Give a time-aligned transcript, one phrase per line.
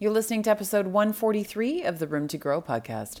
[0.00, 3.20] You're listening to episode 143 of the Room to Grow podcast.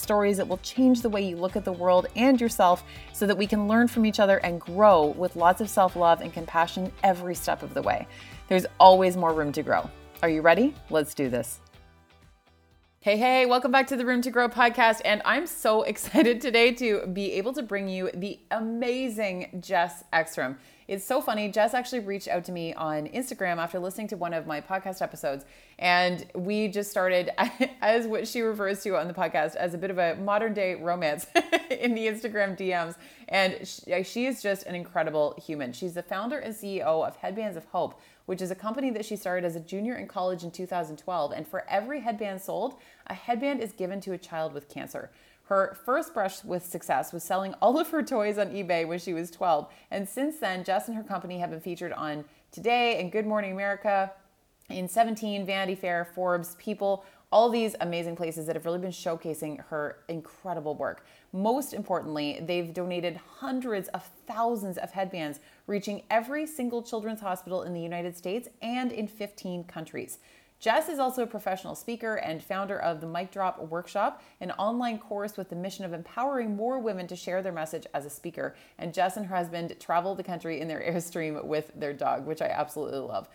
[0.00, 2.82] stories that will change the way you look at the world and yourself
[3.12, 6.20] so that we can learn from each other and grow with lots of self love
[6.20, 8.06] and compassion every step of the way.
[8.48, 9.88] There's always more room to grow.
[10.22, 10.74] Are you ready?
[10.90, 11.60] Let's do this.
[13.02, 15.00] Hey, hey, welcome back to the Room to Grow podcast.
[15.06, 20.58] And I'm so excited today to be able to bring you the amazing Jess Ekstrom.
[20.90, 21.48] It's so funny.
[21.48, 25.00] Jess actually reached out to me on Instagram after listening to one of my podcast
[25.00, 25.44] episodes.
[25.78, 27.30] And we just started,
[27.80, 30.74] as what she refers to on the podcast, as a bit of a modern day
[30.74, 31.28] romance
[31.70, 32.96] in the Instagram DMs.
[33.28, 35.72] And she, she is just an incredible human.
[35.72, 39.16] She's the founder and CEO of Headbands of Hope which is a company that she
[39.16, 41.32] started as a junior in college in 2012.
[41.32, 42.76] And for every headband sold,
[43.08, 45.10] a headband is given to a child with cancer.
[45.50, 49.12] Her first brush with success was selling all of her toys on eBay when she
[49.12, 49.68] was 12.
[49.90, 53.50] And since then, Jess and her company have been featured on Today and Good Morning
[53.50, 54.12] America,
[54.68, 59.64] in 17, Vanity Fair, Forbes, People, all these amazing places that have really been showcasing
[59.66, 61.04] her incredible work.
[61.32, 67.74] Most importantly, they've donated hundreds of thousands of headbands, reaching every single children's hospital in
[67.74, 70.20] the United States and in 15 countries.
[70.60, 74.98] Jess is also a professional speaker and founder of the Mic Drop Workshop, an online
[74.98, 78.54] course with the mission of empowering more women to share their message as a speaker.
[78.78, 82.42] And Jess and her husband travel the country in their Airstream with their dog, which
[82.42, 83.28] I absolutely love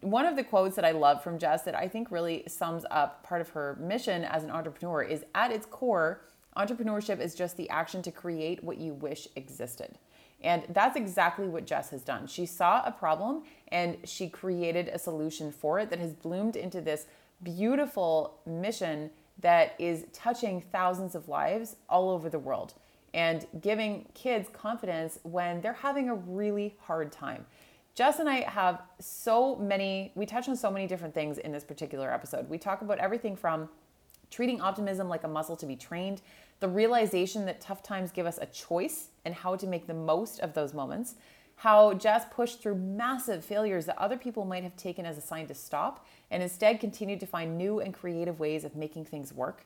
[0.00, 3.22] one of the quotes that I love from Jess that I think really sums up
[3.22, 6.20] part of her mission as an entrepreneur is at its core,
[6.56, 9.96] entrepreneurship is just the action to create what you wish existed.
[10.44, 12.26] And that's exactly what Jess has done.
[12.26, 16.80] She saw a problem and she created a solution for it that has bloomed into
[16.82, 17.06] this
[17.42, 19.10] beautiful mission
[19.40, 22.74] that is touching thousands of lives all over the world
[23.14, 27.46] and giving kids confidence when they're having a really hard time.
[27.94, 31.64] Jess and I have so many, we touch on so many different things in this
[31.64, 32.50] particular episode.
[32.50, 33.68] We talk about everything from
[34.30, 36.20] treating optimism like a muscle to be trained,
[36.60, 40.40] the realization that tough times give us a choice and how to make the most
[40.40, 41.14] of those moments,
[41.56, 45.46] how Jess pushed through massive failures that other people might have taken as a sign
[45.46, 49.64] to stop and instead continued to find new and creative ways of making things work.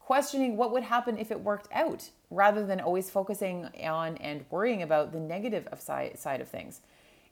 [0.00, 4.82] Questioning what would happen if it worked out rather than always focusing on and worrying
[4.82, 6.80] about the negative of side, side of things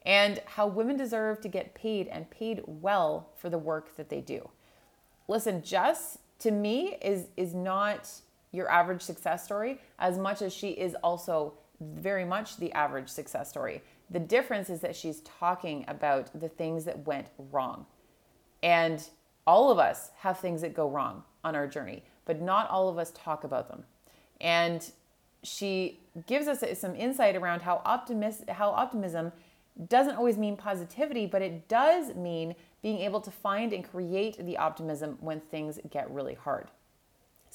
[0.06, 4.20] and how women deserve to get paid and paid well for the work that they
[4.20, 4.48] do.
[5.28, 8.08] Listen, Jess to me is is not
[8.52, 13.48] your average success story as much as she is also very much the average success
[13.48, 13.82] story.
[14.10, 17.86] The difference is that she's talking about the things that went wrong.
[18.62, 19.06] And
[19.46, 22.98] all of us have things that go wrong on our journey, but not all of
[22.98, 23.84] us talk about them.
[24.40, 24.90] And
[25.42, 29.32] she gives us some insight around how optimist how optimism
[29.88, 34.56] doesn't always mean positivity, but it does mean being able to find and create the
[34.56, 36.70] optimism when things get really hard.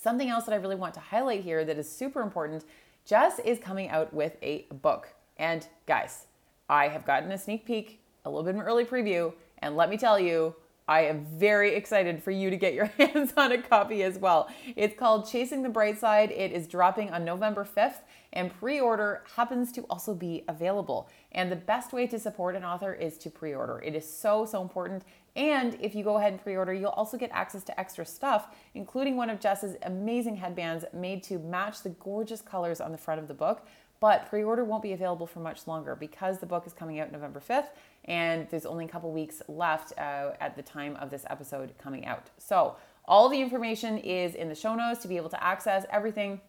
[0.01, 2.65] Something else that I really want to highlight here that is super important
[3.05, 5.13] Jess is coming out with a book.
[5.37, 6.25] And guys,
[6.67, 9.91] I have gotten a sneak peek, a little bit of an early preview, and let
[9.91, 10.55] me tell you,
[10.87, 14.49] I am very excited for you to get your hands on a copy as well.
[14.75, 16.31] It's called Chasing the Bright Side.
[16.31, 18.01] It is dropping on November 5th,
[18.33, 21.09] and pre order happens to also be available.
[21.31, 23.79] And the best way to support an author is to pre order.
[23.79, 25.03] It is so, so important.
[25.35, 28.47] And if you go ahead and pre order, you'll also get access to extra stuff,
[28.73, 33.21] including one of Jess's amazing headbands made to match the gorgeous colors on the front
[33.21, 33.65] of the book.
[34.01, 37.11] But pre order won't be available for much longer because the book is coming out
[37.13, 37.69] November 5th
[38.05, 42.05] and there's only a couple weeks left uh, at the time of this episode coming
[42.05, 42.29] out.
[42.37, 46.39] So, all the information is in the show notes to be able to access everything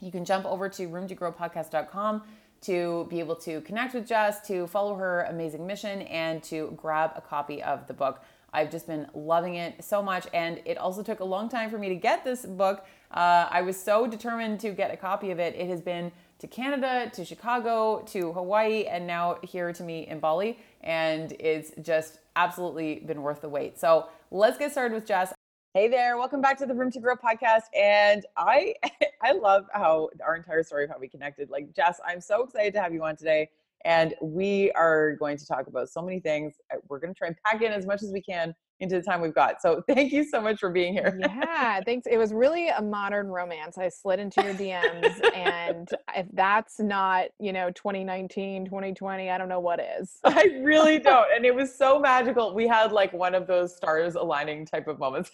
[0.00, 2.22] you can jump over to roomtogrowpodcast.com
[2.62, 7.12] to be able to connect with Jess, to follow her amazing mission, and to grab
[7.16, 8.22] a copy of the book.
[8.52, 11.78] I've just been loving it so much, and it also took a long time for
[11.78, 12.84] me to get this book.
[13.10, 15.54] Uh, I was so determined to get a copy of it.
[15.56, 16.12] It has been
[16.42, 21.70] to Canada, to Chicago, to Hawaii, and now here to me in Bali, and it's
[21.80, 23.78] just absolutely been worth the wait.
[23.78, 25.32] So let's get started with Jess.
[25.72, 27.66] Hey there, welcome back to the Room to Grow podcast.
[27.78, 28.74] And I
[29.22, 31.48] I love how our entire story of how we connected.
[31.48, 33.48] Like Jess, I'm so excited to have you on today.
[33.84, 36.54] And we are going to talk about so many things.
[36.88, 39.20] We're going to try and pack in as much as we can into the time
[39.20, 39.62] we've got.
[39.62, 41.16] So thank you so much for being here.
[41.18, 42.06] yeah, thanks.
[42.10, 43.78] It was really a modern romance.
[43.78, 49.48] I slid into your DMs and if that's not, you know, 2019, 2020, I don't
[49.48, 50.18] know what is.
[50.24, 51.26] I really don't.
[51.34, 52.54] And it was so magical.
[52.54, 55.30] We had like one of those stars aligning type of moments.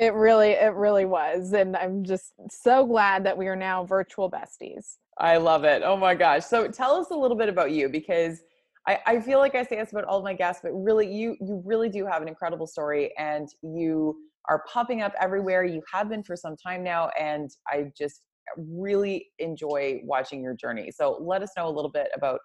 [0.00, 4.30] it really it really was and I'm just so glad that we are now virtual
[4.30, 4.96] besties.
[5.18, 5.82] I love it.
[5.84, 6.44] Oh my gosh.
[6.44, 8.42] So tell us a little bit about you because
[8.86, 11.36] I, I feel like I say this about all of my guests, but really you
[11.40, 14.16] you really do have an incredible story and you
[14.48, 15.64] are popping up everywhere.
[15.64, 18.22] You have been for some time now, and I just
[18.56, 20.90] really enjoy watching your journey.
[20.90, 22.40] So let us know a little bit about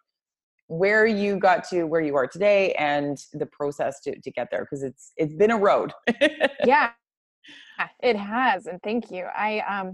[0.67, 4.61] where you got to where you are today and the process to, to get there
[4.61, 5.93] because it's it's been a road
[6.65, 6.91] yeah
[8.03, 9.93] it has and thank you i um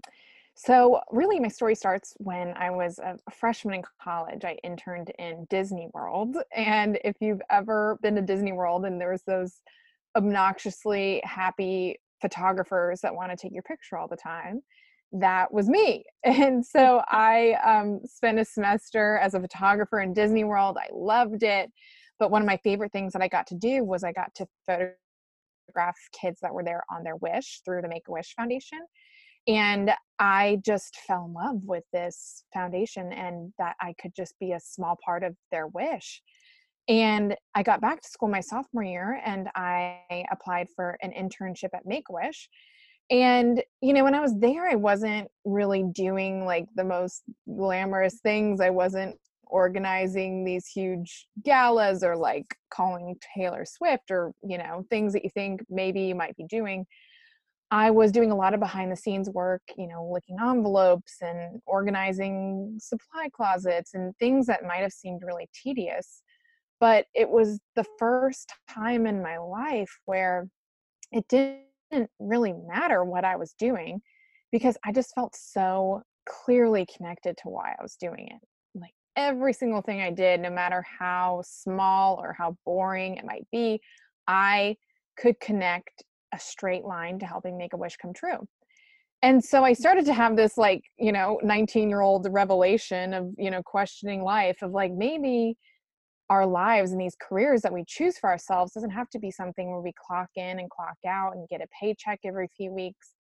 [0.56, 4.46] so, really, my story starts when I was a freshman in college.
[4.46, 6.38] I interned in Disney World.
[6.56, 9.62] And if you've ever been to Disney World and there's those
[10.16, 14.62] obnoxiously happy photographers that want to take your picture all the time,
[15.12, 16.06] that was me.
[16.24, 20.78] And so I um, spent a semester as a photographer in Disney World.
[20.80, 21.72] I loved it.
[22.20, 24.46] But one of my favorite things that I got to do was I got to
[24.68, 28.80] photograph kids that were there on their wish through the Make a Wish Foundation
[29.48, 34.52] and i just fell in love with this foundation and that i could just be
[34.52, 36.22] a small part of their wish.
[36.88, 41.70] And i got back to school my sophomore year and i applied for an internship
[41.74, 42.50] at make wish
[43.10, 47.24] and you know when i was there i wasn't really doing like the most
[47.54, 48.62] glamorous things.
[48.62, 55.14] I wasn't organizing these huge galas or like calling taylor swift or you know things
[55.14, 56.86] that you think maybe you might be doing
[57.72, 61.60] I was doing a lot of behind the scenes work, you know, licking envelopes and
[61.66, 66.22] organizing supply closets and things that might have seemed really tedious.
[66.80, 70.48] But it was the first time in my life where
[71.12, 74.02] it didn't really matter what I was doing
[74.52, 78.48] because I just felt so clearly connected to why I was doing it.
[78.76, 83.48] Like every single thing I did, no matter how small or how boring it might
[83.52, 83.82] be,
[84.28, 84.78] I
[85.18, 88.46] could connect a straight line to helping make a wish come true.
[89.22, 93.32] And so i started to have this like you know 19 year old revelation of
[93.38, 95.56] you know questioning life of like maybe
[96.30, 99.70] our lives and these careers that we choose for ourselves doesn't have to be something
[99.70, 103.14] where we clock in and clock out and get a paycheck every few weeks.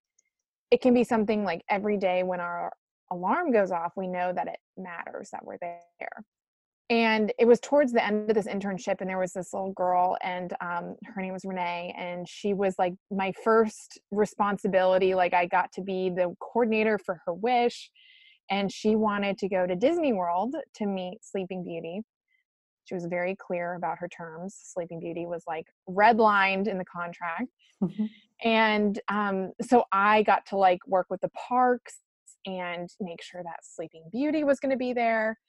[0.72, 2.72] It can be something like every day when our
[3.12, 6.24] alarm goes off we know that it matters that we're there
[6.94, 10.16] and it was towards the end of this internship and there was this little girl
[10.22, 15.48] and um, her name was renee and she was like my first responsibility like i
[15.48, 17.90] got to be the coordinator for her wish
[18.52, 22.02] and she wanted to go to disney world to meet sleeping beauty
[22.86, 27.50] she was very clear about her terms sleeping beauty was like redlined in the contract
[27.84, 28.06] mm-hmm.
[28.44, 31.96] and um, so i got to like work with the parks
[32.46, 35.40] and make sure that sleeping beauty was going to be there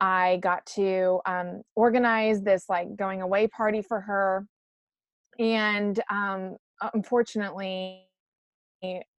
[0.00, 4.46] I got to um, organize this like going away party for her.
[5.38, 6.56] And um,
[6.94, 8.06] unfortunately,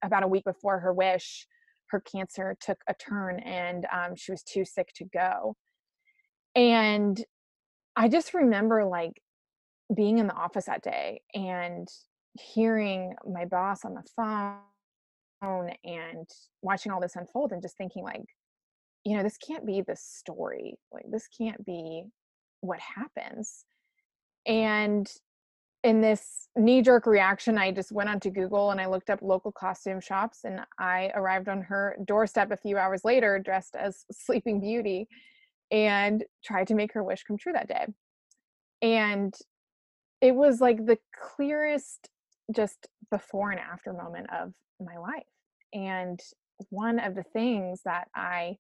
[0.02, 1.46] about a week before her wish,
[1.90, 5.56] her cancer took a turn and um, she was too sick to go.
[6.54, 7.22] And
[7.96, 9.20] I just remember like
[9.94, 11.88] being in the office that day and
[12.34, 16.28] hearing my boss on the phone and
[16.62, 18.24] watching all this unfold and just thinking like
[19.04, 20.78] you know, this can't be the story.
[20.92, 22.04] Like, this can't be
[22.60, 23.64] what happens.
[24.46, 25.10] And
[25.82, 29.52] in this knee jerk reaction, I just went onto Google and I looked up local
[29.52, 34.60] costume shops and I arrived on her doorstep a few hours later dressed as Sleeping
[34.60, 35.08] Beauty
[35.70, 37.86] and tried to make her wish come true that day.
[38.82, 39.34] And
[40.20, 42.10] it was like the clearest
[42.54, 44.52] just before and after moment of
[44.84, 45.22] my life.
[45.72, 46.20] And
[46.68, 48.56] one of the things that I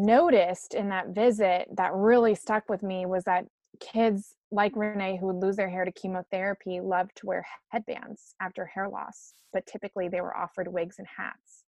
[0.00, 3.46] noticed in that visit that really stuck with me was that
[3.80, 8.66] kids like Renee who would lose their hair to chemotherapy loved to wear headbands after
[8.66, 11.64] hair loss, but typically they were offered wigs and hats.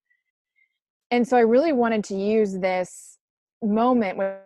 [1.10, 3.18] And so I really wanted to use this
[3.62, 4.36] moment with,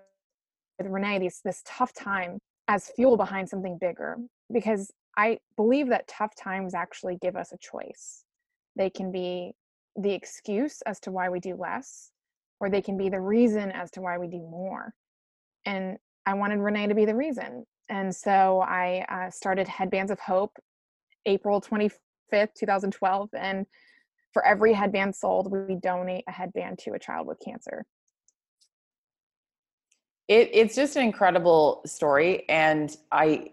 [0.78, 2.38] with Renee, this, this tough time,
[2.68, 4.16] as fuel behind something bigger,
[4.52, 8.24] because I believe that tough times actually give us a choice.
[8.74, 9.52] They can be
[9.94, 12.10] the excuse as to why we do less,
[12.60, 14.94] or they can be the reason as to why we do more.
[15.64, 17.64] And I wanted Renee to be the reason.
[17.88, 20.56] And so I uh, started Headbands of Hope
[21.26, 23.30] April 25th, 2012.
[23.34, 23.66] And
[24.32, 27.84] for every headband sold, we donate a headband to a child with cancer.
[30.28, 33.50] it, it's just an incredible story and i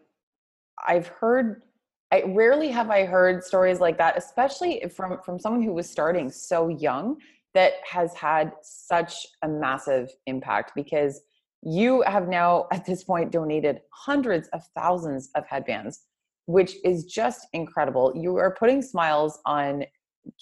[0.88, 1.64] i've heard
[2.12, 6.30] i rarely have i heard stories like that especially from from someone who was starting
[6.30, 7.18] so young
[7.54, 11.22] that has had such a massive impact because
[11.62, 16.02] you have now at this point donated hundreds of thousands of headbands
[16.46, 19.84] which is just incredible you are putting smiles on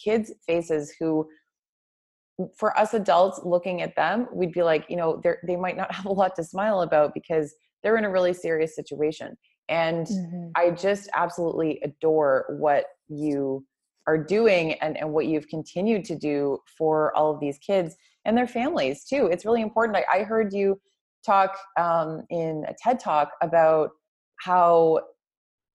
[0.04, 1.28] kids faces who
[2.58, 6.06] for us adults looking at them we'd be like you know they might not have
[6.06, 7.54] a lot to smile about because
[7.84, 9.38] they're in a really serious situation
[9.70, 10.50] and mm-hmm.
[10.56, 13.64] i just absolutely adore what you
[14.08, 18.38] are doing and, and what you've continued to do for all of these kids and
[18.38, 19.28] their families too.
[19.32, 19.98] It's really important.
[19.98, 20.80] I, I heard you
[21.26, 23.92] talk um, in a ted talk about
[24.40, 25.02] how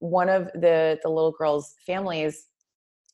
[0.00, 2.46] one of the the little girl's families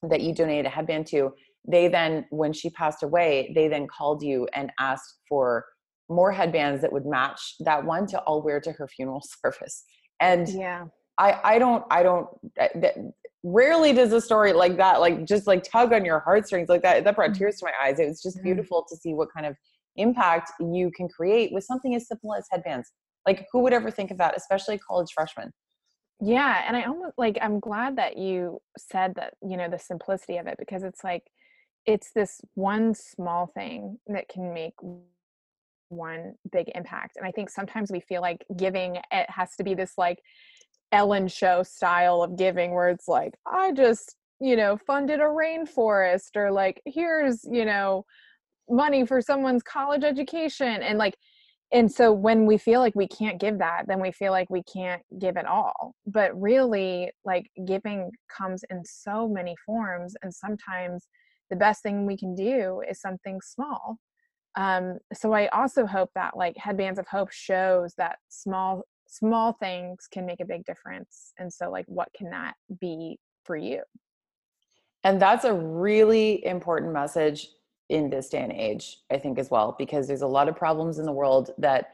[0.03, 1.31] that you donated a headband to
[1.69, 5.65] they then when she passed away they then called you and asked for
[6.09, 9.85] more headbands that would match that one to all wear to her funeral service.
[10.21, 10.87] And yeah.
[11.19, 12.27] I i don't i don't
[13.43, 17.03] rarely does a story like that like just like tug on your heartstrings like that
[17.03, 17.39] that brought mm-hmm.
[17.39, 18.45] tears to my eyes it was just mm-hmm.
[18.45, 19.57] beautiful to see what kind of
[19.97, 22.93] impact you can create with something as simple as headbands
[23.27, 25.53] like who would ever think of that especially college freshmen
[26.21, 30.37] yeah and i almost like i'm glad that you said that you know the simplicity
[30.37, 31.25] of it because it's like
[31.85, 34.75] it's this one small thing that can make
[35.89, 39.75] one big impact and i think sometimes we feel like giving it has to be
[39.75, 40.21] this like
[40.93, 46.37] ellen show style of giving where it's like i just you know funded a rainforest
[46.37, 48.05] or like here's you know
[48.69, 51.15] money for someone's college education and like
[51.73, 54.63] and so when we feel like we can't give that then we feel like we
[54.65, 55.95] can't give it all.
[56.07, 61.07] But really like giving comes in so many forms and sometimes
[61.51, 63.97] the best thing we can do is something small.
[64.55, 70.09] Um, so i also hope that like headbands of hope shows that small small things
[70.11, 73.83] can make a big difference and so like what can that be for you
[75.05, 77.49] and that's a really important message
[77.91, 80.99] in this day and age i think as well because there's a lot of problems
[80.99, 81.91] in the world that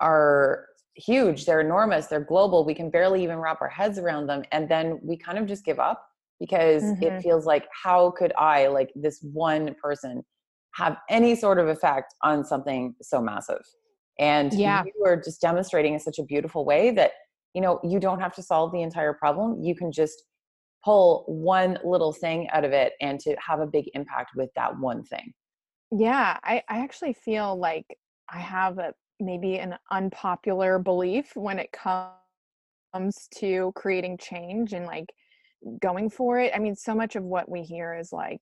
[0.00, 0.66] are
[0.96, 4.68] huge they're enormous they're global we can barely even wrap our heads around them and
[4.68, 6.04] then we kind of just give up
[6.40, 7.04] because mm-hmm.
[7.04, 10.24] it feels like how could i like this one person
[10.72, 13.62] have any sort of effect on something so massive
[14.20, 14.84] and yeah.
[14.84, 17.12] you are just demonstrating in such a beautiful way that
[17.54, 20.22] you know you don't have to solve the entire problem you can just
[20.84, 24.78] pull one little thing out of it and to have a big impact with that
[24.78, 25.32] one thing
[25.90, 27.86] yeah i, I actually feel like
[28.32, 35.06] i have a maybe an unpopular belief when it comes to creating change and like
[35.80, 36.52] going for it.
[36.54, 38.40] I mean, so much of what we hear is like,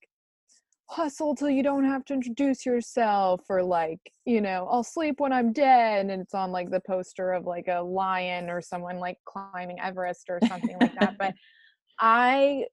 [0.89, 5.31] hustle till you don't have to introduce yourself, or like, you know, I'll sleep when
[5.31, 6.07] I'm dead.
[6.07, 10.29] And it's on like the poster of like a lion or someone like climbing Everest
[10.29, 11.17] or something like that.
[11.17, 11.35] But
[11.99, 12.65] I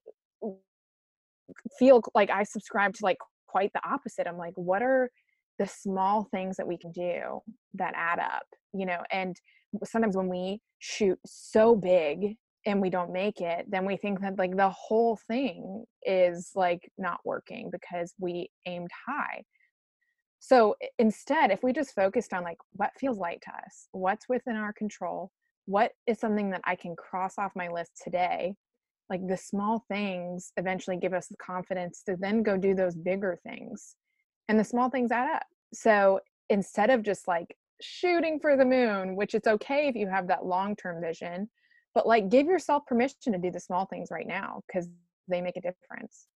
[1.77, 4.27] feel like I subscribe to like quite the opposite.
[4.27, 5.11] I'm like, what are
[5.59, 7.39] the small things that we can do
[7.75, 9.03] that add up, you know?
[9.11, 9.35] And
[9.83, 12.35] sometimes when we shoot so big
[12.67, 16.91] and we don't make it then we think that like the whole thing is like
[16.97, 19.41] not working because we aimed high.
[20.39, 24.55] So instead if we just focused on like what feels light to us what's within
[24.55, 25.31] our control
[25.65, 28.53] what is something that i can cross off my list today
[29.09, 33.39] like the small things eventually give us the confidence to then go do those bigger
[33.43, 33.95] things
[34.47, 35.43] and the small things add up.
[35.73, 36.19] So
[36.49, 40.45] instead of just like shooting for the moon which it's okay if you have that
[40.45, 41.47] long term vision
[41.97, 44.87] but like give yourself permission to do the small things right now because
[45.27, 46.27] they make a difference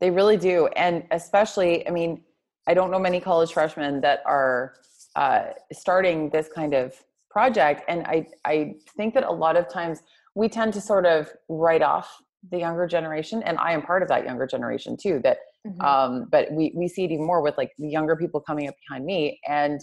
[0.00, 2.22] they really do and especially i mean
[2.66, 4.76] i don't know many college freshmen that are
[5.16, 5.42] uh,
[5.72, 6.94] starting this kind of
[7.30, 10.00] project and i i think that a lot of times
[10.34, 12.08] we tend to sort of write off
[12.50, 15.82] the younger generation and i am part of that younger generation too that mm-hmm.
[15.82, 18.74] um but we we see it even more with like the younger people coming up
[18.88, 19.82] behind me and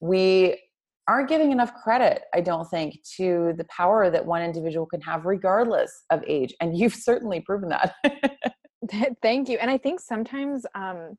[0.00, 0.58] we
[1.08, 5.24] aren't giving enough credit, I don't think, to the power that one individual can have
[5.24, 6.54] regardless of age.
[6.60, 7.94] And you've certainly proven that.
[9.22, 9.58] Thank you.
[9.58, 11.16] And I think sometimes um,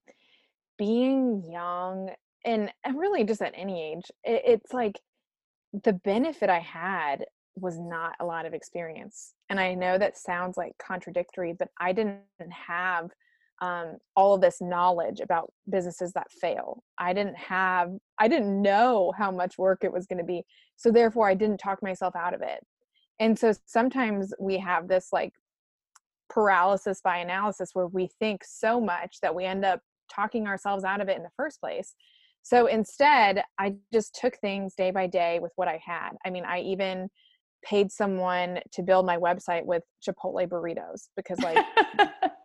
[0.77, 2.11] being young
[2.45, 4.99] and really just at any age, it, it's like
[5.83, 7.25] the benefit I had
[7.55, 9.33] was not a lot of experience.
[9.49, 13.09] And I know that sounds like contradictory, but I didn't have
[13.61, 16.83] um, all of this knowledge about businesses that fail.
[16.97, 20.43] I didn't have, I didn't know how much work it was going to be.
[20.75, 22.59] So therefore, I didn't talk myself out of it.
[23.19, 25.33] And so sometimes we have this like
[26.29, 29.81] paralysis by analysis where we think so much that we end up
[30.13, 31.95] talking ourselves out of it in the first place.
[32.43, 36.11] So instead, I just took things day by day with what I had.
[36.25, 37.09] I mean, I even
[37.63, 41.57] paid someone to build my website with Chipotle burritos because like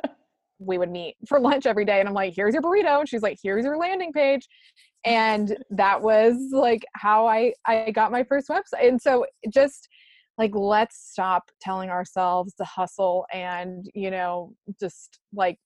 [0.66, 3.00] we would meet for lunch every day and I'm like, here's your burrito.
[3.00, 4.47] And she's like, here's your landing page.
[5.04, 8.88] And that was like how I I got my first website.
[8.88, 9.88] And so just
[10.38, 15.59] like let's stop telling ourselves to hustle and, you know, just like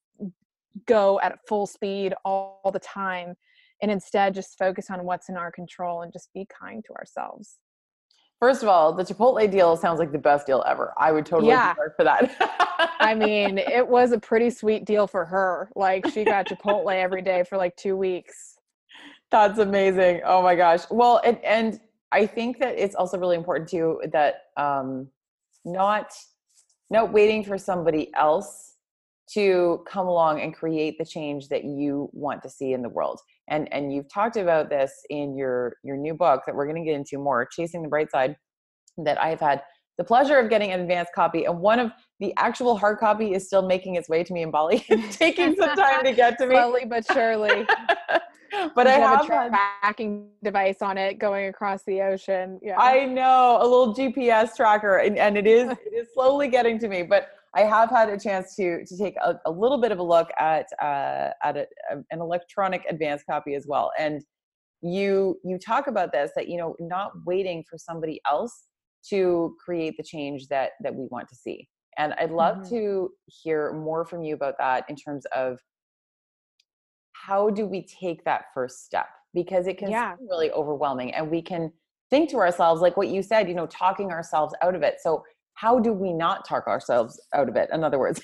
[0.86, 3.34] go at full speed all, all the time
[3.82, 7.58] and instead just focus on what's in our control and just be kind to ourselves.
[8.38, 10.92] First of all, the Chipotle deal sounds like the best deal ever.
[10.98, 11.74] I would totally yeah.
[11.78, 12.36] work for that.
[13.00, 15.70] I mean, it was a pretty sweet deal for her.
[15.74, 18.58] Like she got Chipotle every day for like two weeks.
[19.30, 20.20] That's amazing.
[20.24, 20.82] Oh my gosh.
[20.90, 21.80] Well, and and
[22.12, 25.08] I think that it's also really important too that um
[25.64, 26.12] not
[26.90, 28.74] not waiting for somebody else
[29.32, 33.20] to come along and create the change that you want to see in the world
[33.48, 36.84] and and you've talked about this in your your new book that we're going to
[36.84, 38.36] get into more chasing the bright side
[38.98, 39.62] that i have had
[39.98, 43.46] the pleasure of getting an advanced copy and one of the actual hard copy is
[43.46, 46.54] still making its way to me in bali taking some time to get to me
[46.54, 47.66] slowly but surely
[48.74, 52.58] but I have, have a tracking device on it going across the ocean.
[52.62, 56.78] Yeah, I know a little GPS tracker, and, and it is it is slowly getting
[56.80, 57.02] to me.
[57.02, 60.02] But I have had a chance to to take a, a little bit of a
[60.02, 63.90] look at uh, at a, an electronic advance copy as well.
[63.98, 64.22] And
[64.82, 68.64] you you talk about this that you know not waiting for somebody else
[69.08, 71.68] to create the change that that we want to see.
[71.98, 72.74] And I'd love mm-hmm.
[72.74, 75.58] to hear more from you about that in terms of
[77.14, 80.14] how do we take that first step because it can yeah.
[80.28, 81.72] really overwhelming and we can
[82.10, 85.24] think to ourselves like what you said you know talking ourselves out of it so
[85.56, 87.68] how do we not talk ourselves out of it?
[87.72, 88.22] In other words.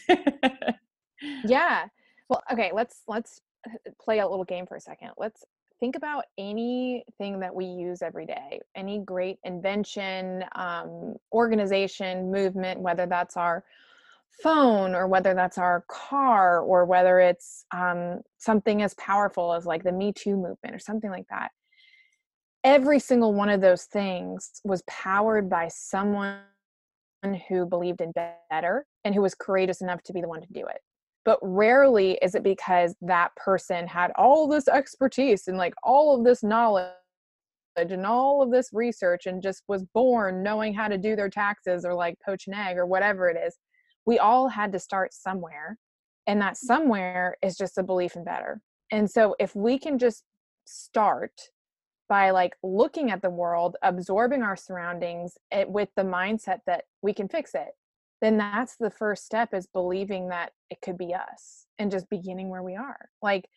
[1.44, 1.86] Yeah.
[2.28, 5.10] Well okay let's let's uh, play a little game for a second.
[5.16, 5.44] Let's
[5.78, 13.06] think about anything that we use every day any great invention um, organization movement whether
[13.06, 13.64] that's our
[14.40, 19.82] phone or whether that's our car or whether it's um, something as powerful as like
[19.82, 21.50] the me too movement or something like that.
[22.64, 26.38] Every single one of those things was powered by someone
[27.48, 28.12] who believed in
[28.50, 30.78] better and who was courageous enough to be the one to do it.
[31.24, 36.24] But rarely is it because that person had all this expertise and like all of
[36.24, 36.90] this knowledge
[37.76, 41.84] and all of this research and just was born knowing how to do their taxes
[41.84, 43.56] or like poach an egg or whatever it is.
[44.04, 45.78] We all had to start somewhere.
[46.26, 48.60] And that somewhere is just a belief in better.
[48.90, 50.22] And so if we can just
[50.66, 51.32] start
[52.08, 56.84] by like looking at the world, absorbing our surroundings it, eh, with the mindset that
[57.02, 57.70] we can fix it,
[58.20, 62.48] then that's the first step is believing that it could be us and just beginning
[62.48, 63.08] where we are.
[63.20, 63.48] Like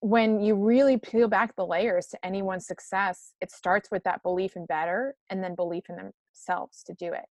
[0.00, 4.56] when you really peel back the layers to anyone's success, it starts with that belief
[4.56, 7.24] in better and then belief in themselves to do it.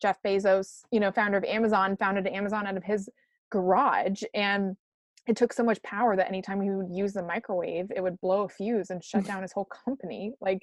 [0.00, 3.08] Jeff Bezos, you know, founder of Amazon, founded Amazon out of his
[3.50, 4.76] garage and
[5.26, 8.42] it took so much power that anytime he would use the microwave, it would blow
[8.42, 9.26] a fuse and shut mm.
[9.26, 10.32] down his whole company.
[10.40, 10.62] Like,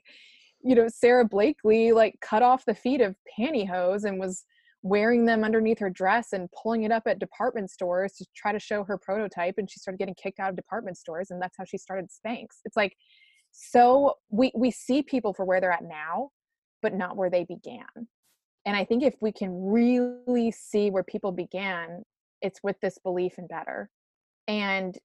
[0.64, 4.44] you know, Sara Blakely like cut off the feet of pantyhose and was
[4.84, 8.60] wearing them underneath her dress and pulling it up at department stores to try to
[8.60, 11.66] show her prototype and she started getting kicked out of department stores and that's how
[11.66, 12.48] she started Spanx.
[12.66, 12.96] It's like
[13.52, 16.30] so we we see people for where they're at now,
[16.82, 17.86] but not where they began.
[18.66, 22.04] And I think if we can really see where people began,
[22.42, 23.90] it's with this belief in better
[24.48, 24.98] and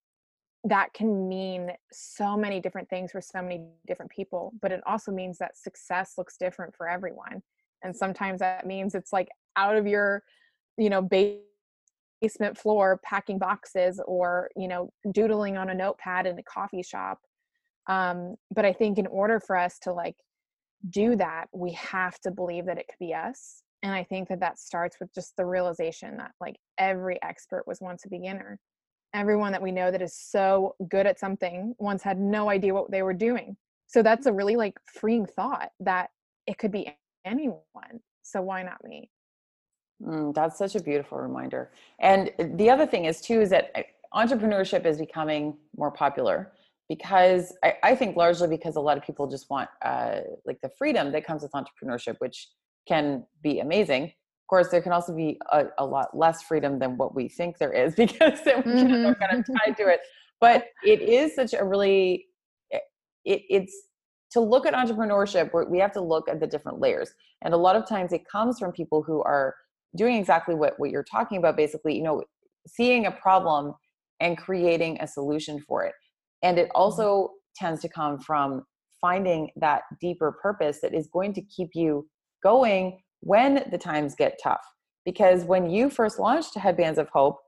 [0.65, 5.11] that can mean so many different things for so many different people but it also
[5.11, 7.43] means that success looks different for everyone
[7.83, 10.23] and sometimes that means it's like out of your
[10.79, 16.43] you know basement floor packing boxes or you know doodling on a notepad in a
[16.43, 17.19] coffee shop
[17.89, 20.17] um, but i think in order for us to like
[20.91, 24.41] do that we have to believe that it could be us and i think that
[24.41, 28.59] that starts with just the realization that like every expert was once a beginner
[29.15, 32.91] everyone that we know that is so good at something once had no idea what
[32.91, 33.57] they were doing.
[33.87, 36.11] So that's a really like freeing thought that
[36.47, 38.01] it could be anyone.
[38.23, 39.11] So why not me?
[40.03, 41.71] Mm, that's such a beautiful reminder.
[42.01, 43.83] And the other thing is too is that eh,
[44.15, 46.53] entrepreneurship is becoming more popular
[46.89, 50.71] because I, I think largely because a lot of people just want uh, like the
[50.71, 52.49] freedom that comes with entrepreneurship, which
[52.89, 54.13] can be amazing
[54.53, 57.73] course, there can also be a, a, lot less freedom than what we think there
[57.73, 59.05] is because mm-hmm.
[59.05, 60.01] we're kind of tied to it.
[60.41, 62.27] But it is such a really,
[62.73, 62.79] eh,
[63.25, 63.73] it, it's
[64.33, 67.11] to look at entrepreneurship, we have to look at the different layers.
[67.43, 69.55] And a lot of times it comes from people who are
[69.95, 72.25] doing exactly what, what you're talking about, basically, you know,
[72.67, 73.75] seeing a problem
[74.19, 75.95] and creating a solution for it.
[76.43, 76.83] And it mm-hmm.
[76.83, 78.65] also tends to come from
[79.01, 82.09] finding that deeper purpose that is going to keep you
[82.43, 84.65] going when the times get tough.
[85.05, 87.39] Because when you first launched Headbands of Hope,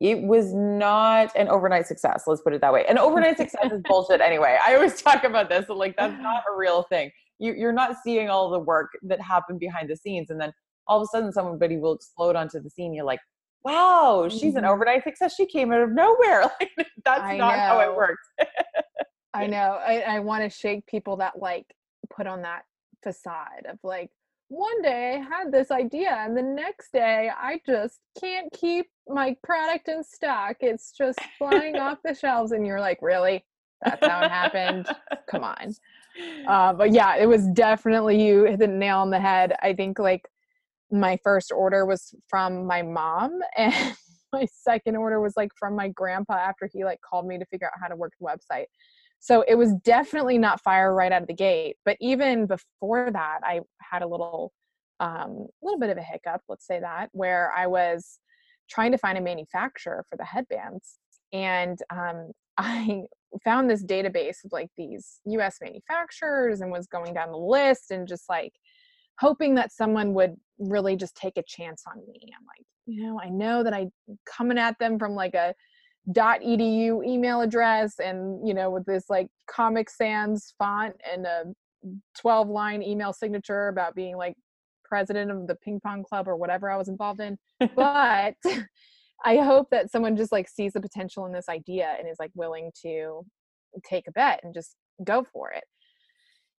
[0.00, 2.24] it was not an overnight success.
[2.26, 2.84] Let's put it that way.
[2.88, 4.58] An overnight success is bullshit anyway.
[4.66, 5.66] I always talk about this.
[5.66, 7.10] So like that's not a real thing.
[7.38, 10.52] You, you're not seeing all the work that happened behind the scenes, and then
[10.86, 12.94] all of a sudden somebody will explode onto the scene.
[12.94, 13.20] You're like,
[13.64, 14.72] wow, she's an mm-hmm.
[14.72, 15.34] overnight success.
[15.34, 16.50] She came out of nowhere.
[16.60, 17.62] Like that's I not know.
[17.62, 18.28] how it works.
[19.34, 19.78] I know.
[19.86, 21.66] I, I want to shake people that like
[22.14, 22.62] put on that
[23.02, 24.10] facade of like,
[24.52, 29.34] one day I had this idea and the next day I just can't keep my
[29.42, 30.56] product in stock.
[30.60, 33.46] It's just flying off the shelves and you're like, really?
[33.82, 34.88] That's how it happened?
[35.28, 35.74] Come on.
[36.46, 39.54] Uh, but yeah, it was definitely you hit the nail on the head.
[39.62, 40.28] I think like
[40.90, 43.96] my first order was from my mom and
[44.30, 47.66] my second order was like from my grandpa after he like called me to figure
[47.66, 48.66] out how to work the website.
[49.22, 51.76] So it was definitely not fire right out of the gate.
[51.84, 54.52] But even before that, I had a little,
[54.98, 58.18] um, little bit of a hiccup, let's say that, where I was
[58.68, 60.98] trying to find a manufacturer for the headbands.
[61.32, 63.02] And um, I
[63.44, 68.08] found this database of like these US manufacturers and was going down the list and
[68.08, 68.52] just like
[69.20, 72.20] hoping that someone would really just take a chance on me.
[72.24, 73.92] I'm like, you know, I know that I'm
[74.26, 75.54] coming at them from like a
[76.08, 81.44] edu email address and you know with this like comic sans font and a
[82.18, 84.34] 12 line email signature about being like
[84.84, 87.38] president of the ping pong club or whatever i was involved in.
[87.76, 88.34] But
[89.24, 92.32] i hope that someone just like sees the potential in this idea and is like
[92.34, 93.24] willing to
[93.84, 95.64] take a bet and just go for it.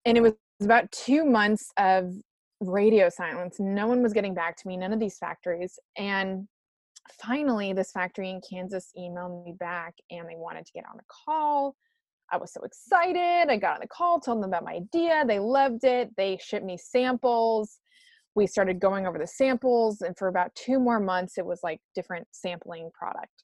[0.06, 2.12] And it was about two months of
[2.60, 3.58] radio silence.
[3.60, 5.78] No one was getting back to me none of these factories.
[5.98, 6.48] And
[7.22, 11.04] finally, this factory in Kansas emailed me back and they wanted to get on a
[11.26, 11.76] call.
[12.32, 13.52] I was so excited.
[13.52, 15.24] I got on the call, told them about my idea.
[15.28, 16.10] They loved it.
[16.18, 17.80] They shipped me samples.
[18.36, 21.80] We started going over the samples, and for about two more months, it was like
[21.94, 23.44] different sampling product.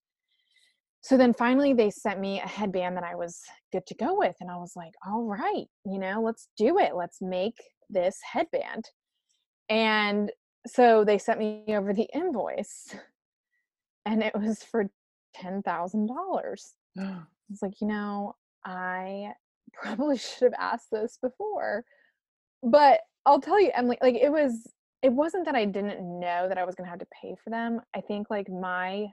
[1.01, 3.39] So then finally, they sent me a headband that I was
[3.71, 4.35] good to go with.
[4.41, 6.95] And I was like, all right, you know, let's do it.
[6.95, 7.55] Let's make
[7.89, 8.85] this headband.
[9.69, 10.31] And
[10.67, 12.95] so they sent me over the invoice
[14.05, 14.89] and it was for
[15.33, 16.73] ten thousand dollars.
[16.99, 18.35] I was like, you know,
[18.65, 19.33] I
[19.73, 21.83] probably should have asked this before.
[22.63, 24.67] But I'll tell you, Emily, like it was
[25.01, 27.81] it wasn't that I didn't know that I was gonna have to pay for them.
[27.95, 29.07] I think like my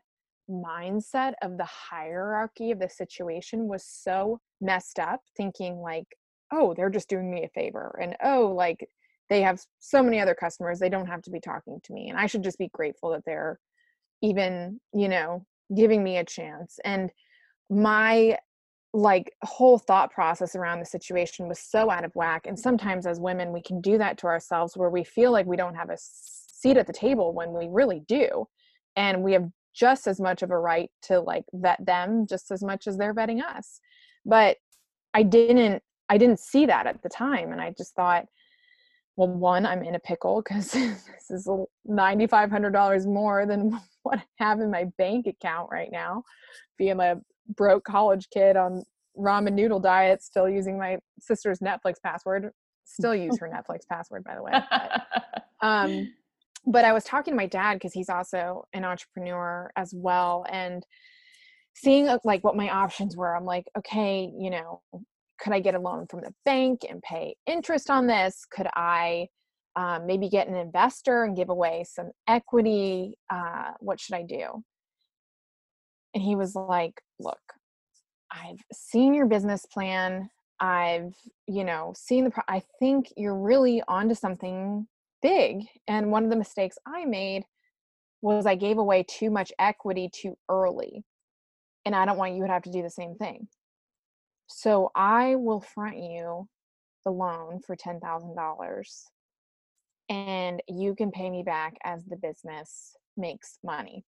[0.51, 6.07] mindset of the hierarchy of the situation was so messed up, thinking like,
[6.53, 7.99] oh, they're just doing me a favor.
[8.01, 8.89] And oh, like
[9.29, 12.09] they have so many other customers, they don't have to be talking to me.
[12.09, 13.59] And I should just be grateful that they're
[14.23, 17.11] even you know giving me a chance and
[17.71, 18.37] my
[18.93, 23.21] like whole thought process around the situation was so out of whack and sometimes as
[23.21, 25.99] women we can do that to ourselves where we feel like we don't have a
[25.99, 28.47] seat at the table when we really do
[28.95, 32.63] and we have just as much of a right to like vet them just as
[32.63, 33.81] much as they're vetting us
[34.25, 34.57] but
[35.13, 38.25] i didn't i didn't see that at the time and i just thought
[39.17, 41.49] well one i'm in a pickle because this is
[41.89, 46.23] $9500 more than what i have in my bank account right now.
[46.79, 47.17] Being a
[47.57, 48.83] broke college kid on
[49.19, 52.51] ramen noodle diet still using my sister's netflix password.
[52.85, 55.03] Still use her netflix password by the way but,
[55.63, 56.13] um,
[56.67, 60.85] but i was talking to my dad because he's also an entrepreneur as well and
[61.75, 64.81] seeing uh, like what my options were i'm like okay you know
[65.39, 68.45] could I get a loan from the bank and pay interest on this?
[68.51, 69.29] Could I
[69.77, 73.19] um, maybe get an investor and give away some equity?
[73.31, 74.63] Uh, what should I do?
[76.15, 77.41] And he was like, Look,
[78.31, 80.31] I've seen your business plan.
[80.59, 81.15] I've,
[81.47, 84.87] you know, seen the, pro- I think you're really onto something
[85.23, 85.65] big.
[85.87, 87.45] And one of the mistakes I made
[88.23, 91.05] was I gave away too much equity too early.
[91.85, 93.49] And I don't want you to have to do the same thing.
[94.47, 96.49] So I will front you
[97.05, 99.03] the loan for $10,000
[100.09, 104.05] and you can pay me back as the business makes money.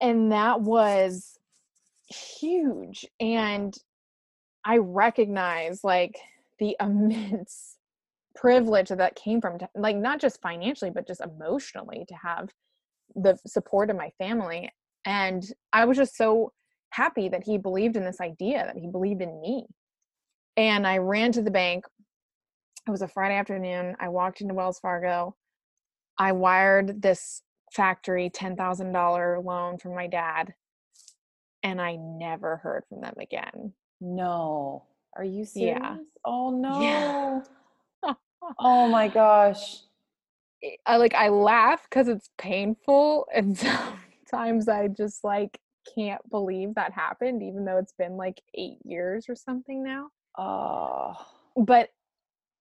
[0.00, 1.38] And that was
[2.08, 3.06] huge.
[3.18, 3.74] And
[4.64, 6.18] I recognize like
[6.58, 7.76] the immense
[8.34, 12.50] privilege that, that came from, like, not just financially, but just emotionally to have
[13.14, 14.70] the support of my family.
[15.04, 16.52] And I was just so
[16.90, 19.66] happy that he believed in this idea, that he believed in me.
[20.56, 21.84] And I ran to the bank.
[22.86, 23.96] It was a Friday afternoon.
[24.00, 25.36] I walked into Wells Fargo.
[26.18, 30.54] I wired this factory $10,000 loan from my dad.
[31.62, 33.72] And I never heard from them again.
[34.00, 34.84] No.
[35.16, 35.78] Are you serious?
[35.80, 35.96] Yeah.
[36.24, 36.50] Oh
[36.80, 37.40] Yeah.
[38.02, 38.16] no.
[38.58, 39.82] Oh my gosh.
[40.86, 43.56] I like I laugh because it's painful, and
[44.26, 45.58] sometimes I just like
[45.94, 50.08] can't believe that happened, even though it's been like eight years or something now.
[50.38, 51.14] Oh.
[51.56, 51.90] But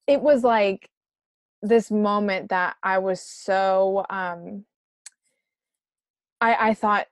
[0.08, 0.90] it was like
[1.62, 4.66] this moment that I was so um
[6.42, 7.08] I I thought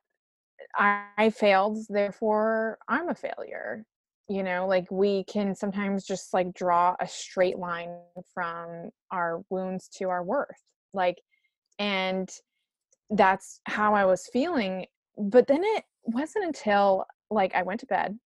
[0.76, 3.86] I, I failed, therefore I'm a failure.
[4.30, 7.96] You know, like we can sometimes just like draw a straight line
[8.34, 10.62] from our wounds to our worth.
[10.94, 11.18] Like,
[11.80, 12.30] and
[13.10, 14.86] that's how I was feeling.
[15.18, 18.18] But then it wasn't until like I went to bed.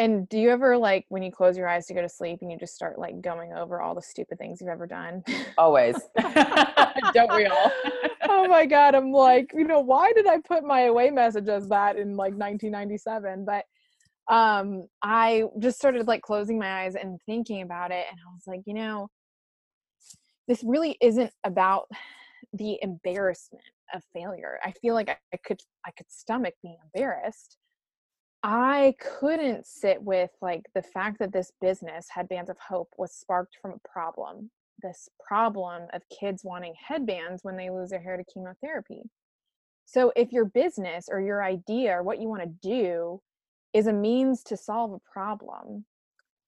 [0.00, 2.52] And do you ever like when you close your eyes to go to sleep and
[2.52, 5.24] you just start like going over all the stupid things you've ever done?
[5.58, 5.96] Always.
[7.14, 7.72] Don't we all?
[8.28, 11.68] oh my god, I'm like, you know, why did I put my away message as
[11.68, 13.44] that in like 1997?
[13.44, 13.64] But
[14.32, 18.44] um I just started like closing my eyes and thinking about it and I was
[18.46, 19.08] like, you know,
[20.46, 21.88] this really isn't about
[22.52, 24.58] the embarrassment of failure.
[24.64, 27.56] I feel like I, I could I could stomach being embarrassed.
[28.42, 33.56] I couldn't sit with like the fact that this business, Headbands of Hope, was sparked
[33.60, 34.50] from a problem.
[34.80, 39.02] This problem of kids wanting headbands when they lose their hair to chemotherapy.
[39.86, 43.20] So if your business or your idea or what you want to do
[43.72, 45.84] is a means to solve a problem,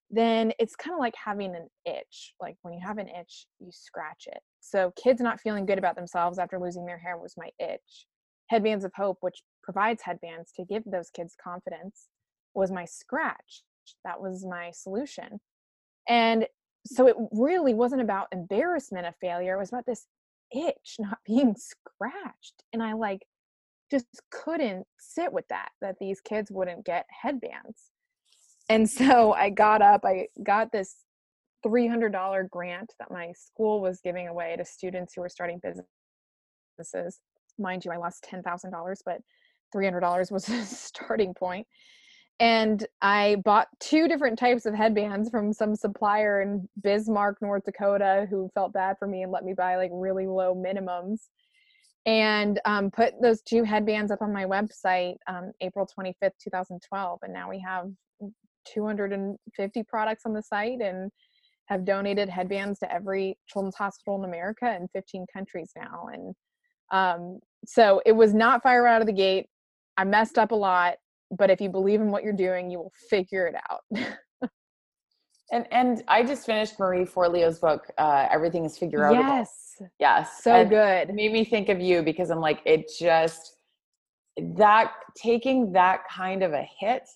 [0.09, 2.33] then it's kind of like having an itch.
[2.39, 4.41] Like when you have an itch, you scratch it.
[4.61, 8.07] So kids not feeling good about themselves after losing their hair was my itch.
[8.47, 12.07] Headbands of Hope, which provides headbands to give those kids confidence,
[12.53, 13.63] was my scratch.
[14.05, 15.39] That was my solution.
[16.07, 16.47] And
[16.85, 19.55] so it really wasn't about embarrassment of failure.
[19.55, 20.07] It was about this
[20.51, 22.63] itch not being scratched.
[22.73, 23.25] And I like
[23.89, 27.91] just couldn't sit with that, that these kids wouldn't get headbands
[28.71, 30.95] and so I got up, I got this
[31.65, 37.19] $300 grant that my school was giving away to students who were starting businesses.
[37.59, 39.21] Mind you, I lost $10,000, but
[39.75, 41.67] $300 was a starting point.
[42.39, 48.25] And I bought two different types of headbands from some supplier in Bismarck, North Dakota,
[48.31, 51.19] who felt bad for me and let me buy like really low minimums.
[52.07, 57.19] And um, put those two headbands up on my website um, April 25th, 2012.
[57.21, 57.91] And now we have
[58.73, 61.11] 250 products on the site and
[61.71, 66.07] have donated headbands to every children's hospital in America in 15 countries now.
[66.11, 66.35] And
[66.91, 69.47] um, so it was not fire out of the gate.
[69.97, 70.95] I messed up a lot,
[71.31, 73.81] but if you believe in what you're doing, you will figure it out.
[75.53, 79.13] and and I just finished Marie Forleo's book, uh, Everything is Figure Out.
[79.13, 79.81] Yes.
[79.97, 80.43] Yes.
[80.43, 81.09] So and good.
[81.09, 83.55] It made me think of you because I'm like, it just
[84.55, 87.07] that taking that kind of a hit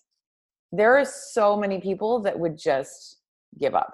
[0.72, 3.18] there are so many people that would just
[3.60, 3.94] give up.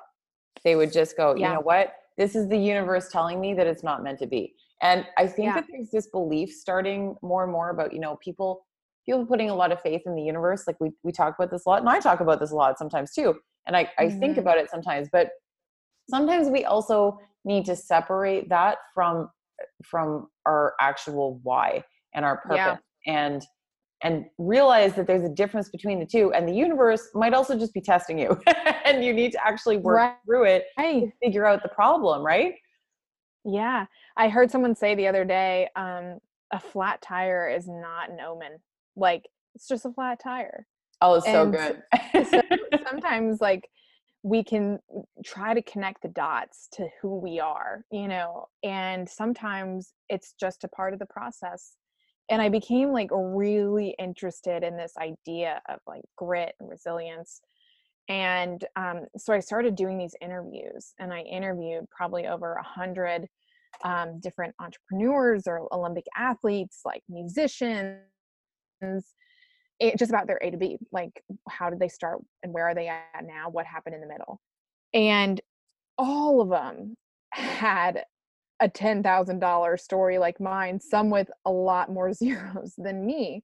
[0.64, 1.48] They would just go, yeah.
[1.48, 1.94] you know what?
[2.18, 4.54] This is the universe telling me that it's not meant to be.
[4.82, 5.56] And I think yeah.
[5.56, 8.66] that there's this belief starting more and more about, you know, people
[9.06, 10.66] people putting a lot of faith in the universe.
[10.68, 12.78] Like we we talk about this a lot, and I talk about this a lot
[12.78, 13.36] sometimes too.
[13.68, 14.20] And I, I mm-hmm.
[14.20, 15.30] think about it sometimes, but
[16.10, 19.30] sometimes we also need to separate that from
[19.84, 21.84] from our actual why
[22.14, 22.58] and our purpose.
[22.58, 22.78] Yeah.
[23.08, 23.46] And
[24.04, 27.74] and realize that there's a difference between the two and the universe might also just
[27.74, 28.40] be testing you
[28.86, 30.16] and you need to actually work right.
[30.26, 32.56] through it to figure out the problem right?
[33.44, 33.86] Yeah.
[34.18, 36.20] I heard someone say the other day um,
[36.52, 38.58] a flat tire is not an omen.
[38.96, 40.68] Like it's just a flat tire.
[41.02, 41.82] Oh it's so good.
[42.30, 42.42] so
[42.88, 43.68] sometimes like
[44.24, 44.80] we can
[45.26, 50.64] try to connect the dots to who we are you know and sometimes it's just
[50.64, 51.74] a part of the process
[52.32, 57.41] and i became like really interested in this idea of like grit and resilience
[58.10, 63.28] and um, so i started doing these interviews and i interviewed probably over a hundred
[63.84, 68.00] um, different entrepreneurs or olympic athletes like musicians
[69.80, 72.76] it, just about their a to b like how did they start and where are
[72.76, 74.39] they at now what happened in the middle
[74.94, 75.41] and
[75.98, 76.96] all of them
[77.32, 78.04] had
[78.62, 83.43] a $10,000 story like mine, some with a lot more zeros than me.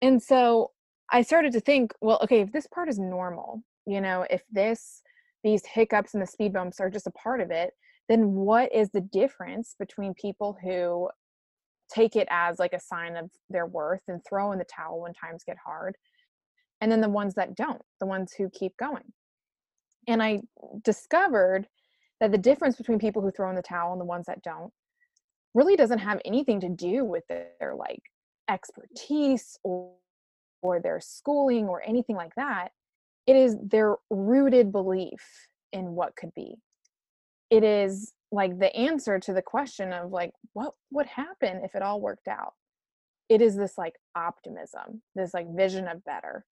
[0.00, 0.70] And so
[1.10, 5.02] I started to think, well, okay, if this part is normal, you know, if this,
[5.44, 7.72] these hiccups and the speed bumps are just a part of it,
[8.08, 11.08] then what is the difference between people who
[11.92, 15.12] take it as like a sign of their worth and throw in the towel when
[15.12, 15.96] times get hard?
[16.80, 19.12] And then the ones that don't, the ones who keep going.
[20.08, 20.40] And I
[20.82, 21.68] discovered
[22.22, 24.72] that the difference between people who throw in the towel and the ones that don't
[25.54, 28.00] really doesn't have anything to do with their like
[28.48, 29.90] expertise or
[30.62, 32.68] or their schooling or anything like that.
[33.26, 36.54] It is their rooted belief in what could be.
[37.50, 41.82] It is like the answer to the question of like what would happen if it
[41.82, 42.52] all worked out.
[43.28, 46.44] It is this like optimism this like vision of better.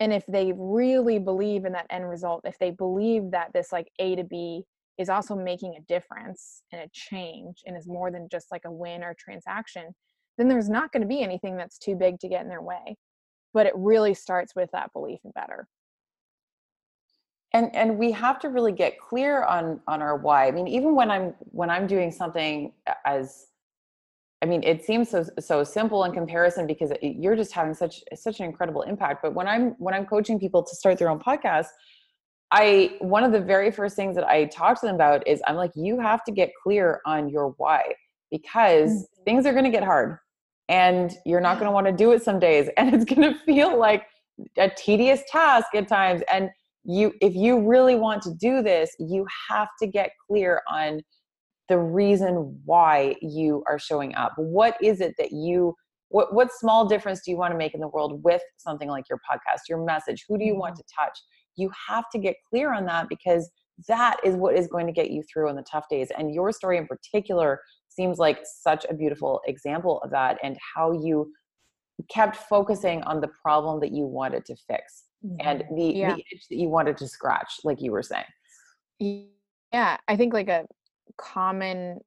[0.00, 3.90] And if they really believe in that end result if they believe that this like
[3.98, 4.66] a to b
[4.98, 8.70] is also making a difference and a change and is more than just like a
[8.70, 9.94] win or transaction
[10.38, 12.96] then there's not going to be anything that's too big to get in their way.
[13.52, 15.68] But it really starts with that belief in better.
[17.52, 20.46] And and we have to really get clear on on our why.
[20.46, 22.74] I mean even when i'm when i'm doing something
[23.06, 23.46] as
[24.42, 28.40] i mean it seems so so simple in comparison because you're just having such such
[28.40, 29.22] an incredible impact.
[29.22, 31.68] But when i'm when i'm coaching people to start their own podcast
[32.50, 35.56] i one of the very first things that i talk to them about is i'm
[35.56, 37.82] like you have to get clear on your why
[38.30, 39.22] because mm-hmm.
[39.24, 40.18] things are going to get hard
[40.68, 42.68] and you're not going to want to do it some days.
[42.76, 44.04] And it's going to feel like
[44.56, 46.22] a tedious task at times.
[46.32, 46.50] And
[46.84, 51.02] you if you really want to do this you have to get clear on
[51.68, 54.32] the reason why you are showing up.
[54.36, 55.74] What is it that you
[56.08, 59.04] what what small difference do you want to make in the world with something like
[59.10, 60.24] your podcast your message?
[60.28, 60.82] Who do you want mm-hmm.
[60.82, 61.18] to touch
[61.58, 63.50] you have to get clear on that because
[63.86, 66.50] that is what is going to get you through on the tough days and your
[66.52, 71.30] story in particular seems like such a beautiful example of that and how you
[72.10, 75.04] kept focusing on the problem that you wanted to fix
[75.40, 75.74] and mm-hmm.
[75.74, 76.14] the, yeah.
[76.14, 78.24] the itch that you wanted to scratch, like you were saying.
[79.72, 80.66] Yeah, I think like a
[81.16, 82.00] common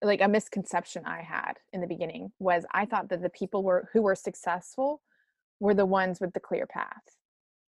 [0.00, 3.88] like a misconception I had in the beginning was I thought that the people were
[3.92, 5.02] who were successful
[5.58, 7.02] were the ones with the clear path.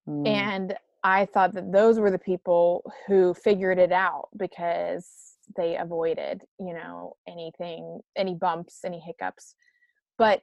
[0.07, 0.27] Mm.
[0.27, 6.41] And I thought that those were the people who figured it out because they avoided,
[6.59, 9.55] you know, anything, any bumps, any hiccups.
[10.17, 10.41] But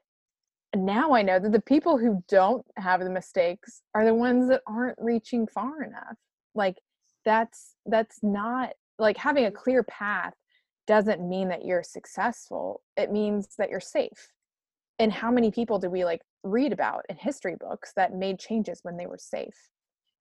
[0.74, 4.62] now I know that the people who don't have the mistakes are the ones that
[4.66, 6.16] aren't reaching far enough.
[6.54, 6.76] Like
[7.24, 10.34] that's that's not like having a clear path
[10.86, 12.82] doesn't mean that you're successful.
[12.96, 14.30] It means that you're safe.
[14.98, 18.80] And how many people do we like read about in history books that made changes
[18.82, 19.68] when they were safe?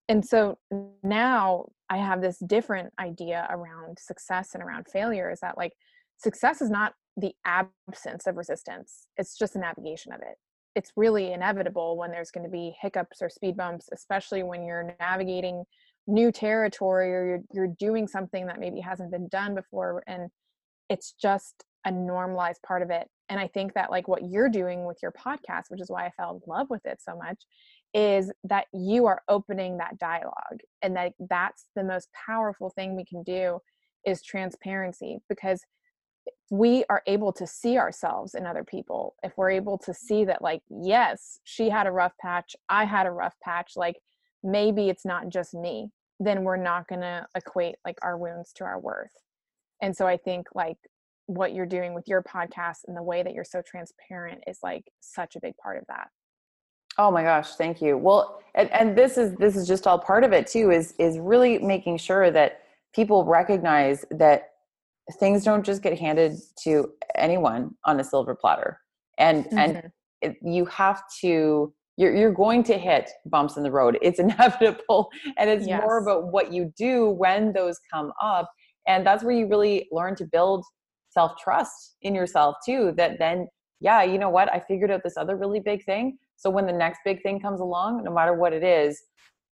[0.08, 0.58] And so
[1.04, 5.74] now I have this different idea around success and around failure is that like
[6.18, 10.38] success is not the absence of resistance it's just a navigation of it.
[10.76, 14.96] It's really inevitable when there's going to be hiccups or speed bumps especially when you're
[15.00, 15.64] navigating
[16.08, 20.30] new territory or you're, you're doing something that maybe hasn't been done before and
[20.90, 23.08] it's just a normalized part of it.
[23.30, 26.12] And i think that like what you're doing with your podcast which is why i
[26.12, 27.42] fell in love with it so much
[27.96, 33.06] is that you are opening that dialogue and that that's the most powerful thing we
[33.06, 33.58] can do
[34.06, 35.62] is transparency because
[36.52, 39.16] we are able to see ourselves in other people.
[39.24, 43.08] If we're able to see that like yes she had a rough patch i had
[43.08, 43.96] a rough patch like
[44.44, 48.64] maybe it's not just me then we're not going to equate like our wounds to
[48.64, 49.12] our worth.
[49.82, 50.78] And so i think like
[51.28, 54.84] what you're doing with your podcast and the way that you're so transparent is like
[55.00, 56.10] such a big part of that
[56.98, 57.98] oh my gosh thank you.
[57.98, 61.20] Well and, and this is this is just all part of it too is is
[61.20, 62.62] really making sure that
[62.94, 64.52] people recognize that
[65.20, 68.80] things don't just get handed to anyone on a silver platter.
[69.18, 69.58] And mm-hmm.
[69.58, 73.98] and it, you have to you're, you're going to hit bumps in the road.
[74.02, 75.10] It's inevitable.
[75.38, 75.82] And it's yes.
[75.82, 78.52] more about what you do when those come up.
[78.88, 80.66] And that's where you really learn to build
[81.10, 83.48] self-trust in yourself too that then
[83.80, 84.52] yeah you know what?
[84.54, 87.60] I figured out this other really big thing so when the next big thing comes
[87.60, 89.02] along no matter what it is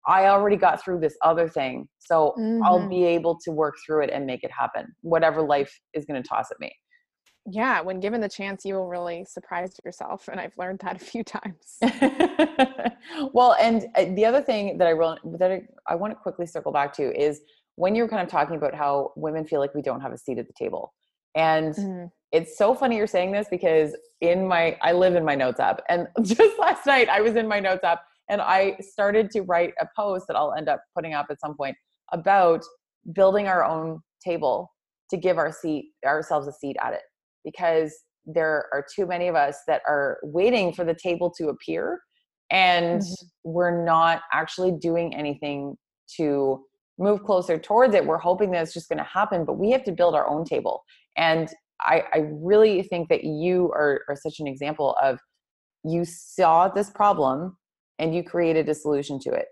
[0.07, 1.89] I already got through this other thing.
[1.99, 2.63] So mm-hmm.
[2.65, 6.23] I'll be able to work through it and make it happen, whatever life is going
[6.23, 6.73] to toss at me.
[7.47, 10.29] Yeah, when given the chance, you will really surprise yourself.
[10.29, 11.79] And I've learned that a few times.
[13.33, 16.47] well, and uh, the other thing that I really, that I, I want to quickly
[16.47, 17.41] circle back to is
[17.77, 20.39] when you're kind of talking about how women feel like we don't have a seat
[20.39, 20.93] at the table.
[21.35, 22.07] And mm-hmm.
[22.33, 25.83] It's so funny you're saying this because in my, I live in my notes app.
[25.89, 29.75] And just last night I was in my notes app and I started to write
[29.81, 31.77] a post that I'll end up putting up at some point
[32.13, 32.63] about
[33.13, 34.71] building our own table
[35.11, 37.03] to give our seat ourselves a seat at it
[37.45, 37.93] because
[38.27, 42.01] there are too many of us that are waiting for the table to appear
[42.51, 43.51] and mm-hmm.
[43.51, 45.77] we're not actually doing anything
[46.17, 46.63] to
[46.99, 49.83] move closer towards it we're hoping that it's just going to happen but we have
[49.83, 50.85] to build our own table
[51.17, 51.49] and
[51.81, 55.19] I, I really think that you are, are such an example of
[55.85, 57.57] you saw this problem
[57.99, 59.47] and you created a solution to it.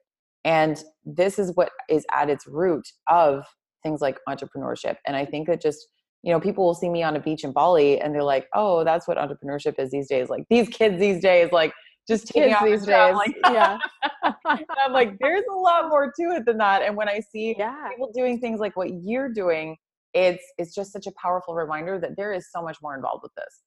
[0.45, 3.45] And this is what is at its root of
[3.83, 4.97] things like entrepreneurship.
[5.07, 5.87] And I think that just,
[6.23, 8.85] you know, people will see me on a beach in Bali and they're like, oh,
[8.85, 10.29] that's what entrepreneurship is these days.
[10.29, 11.73] Like these kids these days, like
[12.09, 12.87] just taking Kids off these days.
[12.87, 13.35] traveling.
[13.45, 13.79] Yeah.
[14.45, 16.83] I'm like, there's a lot more to it than that.
[16.83, 17.89] And when I see yeah.
[17.91, 19.77] people doing things like what you're doing,
[20.15, 23.33] it's it's just such a powerful reminder that there is so much more involved with
[23.35, 23.63] this.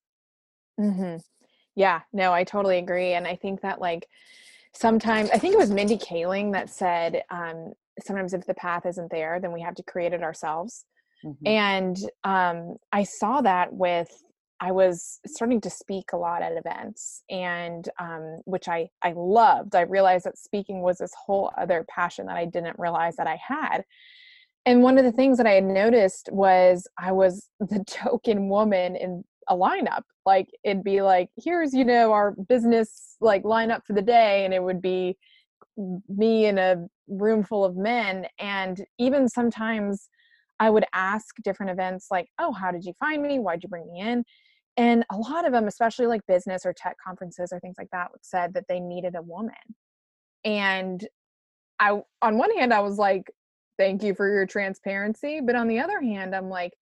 [0.77, 1.17] hmm
[1.75, 3.13] Yeah, no, I totally agree.
[3.13, 4.07] And I think that like
[4.73, 7.73] sometimes I think it was Mindy Kaling that said, um,
[8.03, 10.85] sometimes if the path isn't there, then we have to create it ourselves.
[11.23, 11.35] Mhm.
[11.45, 14.09] And um, I saw that with
[14.63, 19.75] I was starting to speak a lot at events, and um, which I I loved.
[19.75, 23.39] I realized that speaking was this whole other passion that I didn't realize that I
[23.45, 23.83] had.
[24.65, 28.95] And one of the things that I had noticed was I was the token woman
[28.95, 30.03] in a lineup.
[30.25, 34.53] Like it'd be like, here's you know our business like lineup for the day, and
[34.53, 35.17] it would be
[36.07, 40.09] me in a room full of men, and even sometimes
[40.59, 43.39] I would ask different events like, "Oh, how did you find me?
[43.39, 44.23] Why'd you bring me in?"
[44.77, 48.11] And a lot of them, especially like business or tech conferences or things like that,
[48.21, 49.55] said that they needed a woman.
[50.45, 51.05] And
[51.79, 53.31] I, on one hand, I was like,
[53.81, 56.73] "Thank you for your transparency," but on the other hand, I'm like,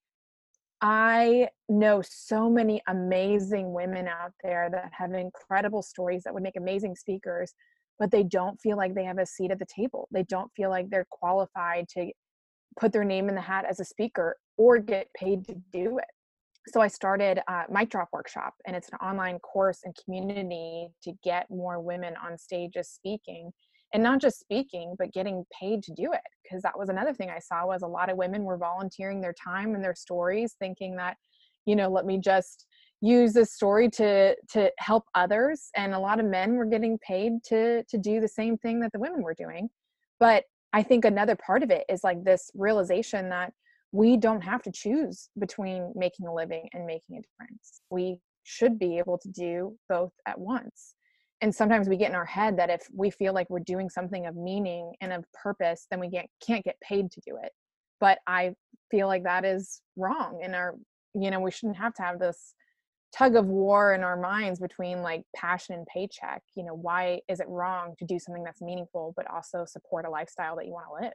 [0.82, 6.58] I know so many amazing women out there that have incredible stories that would make
[6.58, 7.54] amazing speakers,
[8.00, 10.10] but they don't feel like they have a seat at the table.
[10.12, 12.12] They don't feel like they're qualified to
[12.78, 16.06] put their name in the hat as a speaker or get paid to do it.
[16.68, 21.14] So I started uh, Mic Drop Workshop, and it's an online course and community to
[21.24, 23.52] get more women on stages speaking,
[23.94, 26.22] and not just speaking, but getting paid to do it.
[26.44, 29.34] Because that was another thing I saw was a lot of women were volunteering their
[29.34, 31.18] time and their stories, thinking that,
[31.66, 32.66] you know, let me just
[33.02, 35.70] use this story to to help others.
[35.76, 38.92] And a lot of men were getting paid to to do the same thing that
[38.92, 39.70] the women were doing.
[40.20, 43.54] But I think another part of it is like this realization that
[43.92, 47.82] we don't have to choose between making a living and making a difference.
[47.90, 50.96] We should be able to do both at once.
[51.42, 54.26] And sometimes we get in our head that if we feel like we're doing something
[54.26, 57.52] of meaning and of purpose, then we get, can't get paid to do it.
[58.00, 58.54] But I
[58.92, 60.42] feel like that is wrong.
[60.44, 60.76] And our,
[61.14, 62.54] you know, we shouldn't have to have this
[63.16, 66.44] tug of war in our minds between like passion and paycheck.
[66.56, 70.10] You know, why is it wrong to do something that's meaningful, but also support a
[70.10, 71.14] lifestyle that you want to live?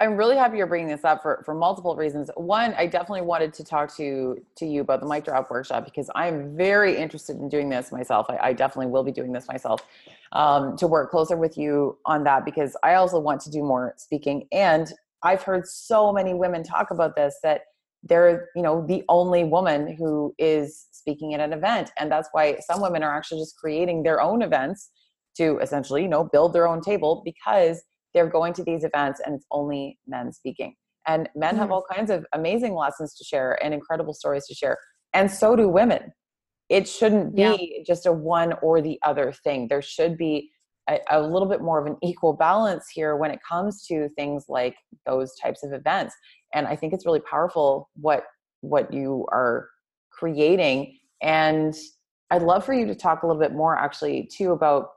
[0.00, 2.28] I'm really happy you're bringing this up for, for multiple reasons.
[2.34, 6.10] One, I definitely wanted to talk to to you about the mic drop workshop because
[6.16, 8.26] I'm very interested in doing this myself.
[8.28, 9.86] I, I definitely will be doing this myself
[10.32, 13.94] um, to work closer with you on that because I also want to do more
[13.96, 14.48] speaking.
[14.50, 14.92] And
[15.22, 17.62] I've heard so many women talk about this that
[18.02, 22.58] they're you know the only woman who is speaking at an event, and that's why
[22.66, 24.90] some women are actually just creating their own events
[25.36, 27.80] to essentially you know build their own table because
[28.14, 30.74] they're going to these events and it's only men speaking.
[31.06, 31.72] And men have Mm.
[31.72, 34.78] all kinds of amazing lessons to share and incredible stories to share.
[35.12, 36.12] And so do women.
[36.70, 39.68] It shouldn't be just a one or the other thing.
[39.68, 40.50] There should be
[40.88, 44.46] a, a little bit more of an equal balance here when it comes to things
[44.48, 46.14] like those types of events.
[46.54, 48.24] And I think it's really powerful what
[48.62, 49.68] what you are
[50.10, 50.98] creating.
[51.20, 51.74] And
[52.30, 54.88] I'd love for you to talk a little bit more actually too about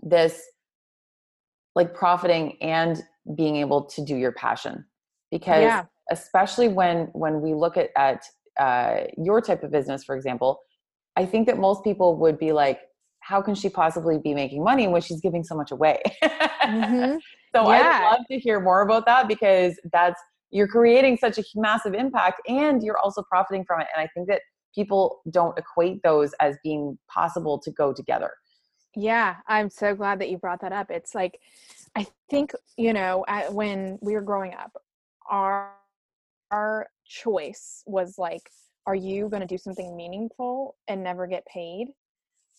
[0.00, 0.40] this
[1.76, 3.04] like profiting and
[3.36, 4.84] being able to do your passion
[5.30, 5.84] because Yeah.
[6.10, 8.24] especially when when we look at at
[8.58, 10.58] uh, your type of business for example
[11.16, 12.80] i think that most people would be like
[13.20, 16.00] how can she possibly be making money when she's giving so much away
[16.64, 17.20] Mhm.
[17.54, 17.98] so Yeah.
[17.98, 20.20] i'd love to hear more about that because that's
[20.50, 24.26] you're creating such a massive impact and you're also profiting from it and i think
[24.28, 24.40] that
[24.74, 28.30] people don't equate those as being possible to go together
[28.98, 30.90] Yeah, I'm so glad that you brought that up.
[30.90, 31.38] It's like,
[31.94, 34.72] I think, you know, when we were growing up,
[35.28, 35.72] our
[36.50, 38.50] our choice was like,
[38.86, 41.88] are you going to do something meaningful and never get paid?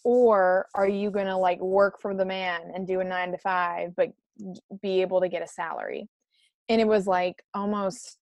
[0.04, 3.38] Or are you going to like work for the man and do a nine to
[3.38, 4.12] five, but
[4.82, 6.08] be able to get a salary?
[6.70, 8.18] And it was like almost,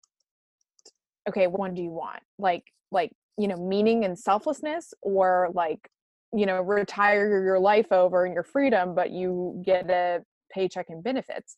[1.29, 2.21] okay, what one do you want?
[2.39, 5.89] Like, like, you know, meaning and selflessness or like
[6.33, 10.21] you know retire your life over and your freedom but you get a
[10.53, 11.57] paycheck and benefits.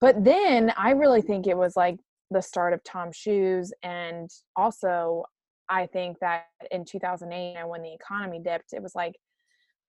[0.00, 1.96] But then i really think it was like
[2.30, 5.24] the start of tom shoes and also
[5.68, 9.14] i think that in 2008 you when the economy dipped it was like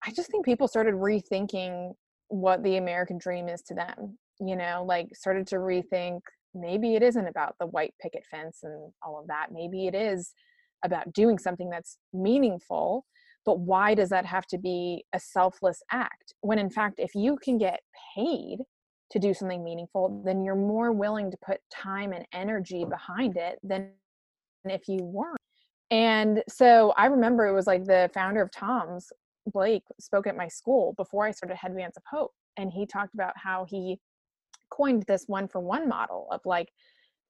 [0.05, 1.93] i just think people started rethinking
[2.29, 6.19] what the american dream is to them you know like started to rethink
[6.59, 9.47] maybe it isn't about the white picket fence and all of that.
[9.51, 10.33] Maybe it is
[10.83, 13.05] about doing something that's meaningful
[13.47, 17.37] but why does that have to be a selfless act when in fact if you
[17.43, 17.79] can get
[18.15, 18.59] paid
[19.09, 23.57] to do something meaningful then you're more willing to put time and energy behind it
[23.63, 23.89] than
[24.65, 25.39] if you weren't
[25.89, 29.11] and so i remember it was like the founder of TOMS
[29.51, 33.33] Blake spoke at my school before I started Headbands of Hope, and he talked about
[33.37, 33.99] how he
[34.69, 36.69] coined this one for one model of like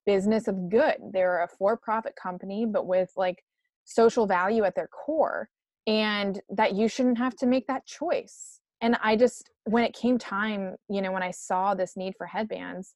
[0.05, 0.95] business of good.
[1.11, 3.43] They're a for profit company, but with like
[3.85, 5.49] social value at their core,
[5.87, 8.59] and that you shouldn't have to make that choice.
[8.81, 12.27] And I just, when it came time, you know, when I saw this need for
[12.27, 12.93] headbands,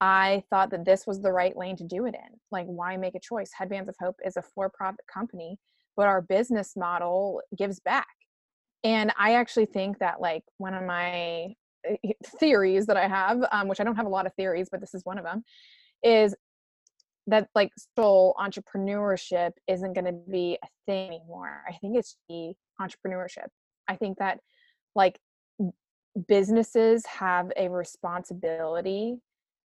[0.00, 2.38] I thought that this was the right lane to do it in.
[2.50, 3.50] Like, why make a choice?
[3.56, 5.56] Headbands of Hope is a for profit company,
[5.96, 8.08] but our business model gives back.
[8.82, 11.54] And I actually think that, like, one of my
[11.88, 14.80] eh, theories that I have, um, which I don't have a lot of theories, but
[14.80, 15.42] this is one of them,
[16.02, 16.34] is
[17.26, 21.62] that like soul entrepreneurship isn't going to be a thing anymore.
[21.68, 23.46] I think it's the entrepreneurship.
[23.88, 24.40] I think that
[24.94, 25.18] like
[26.28, 29.16] businesses have a responsibility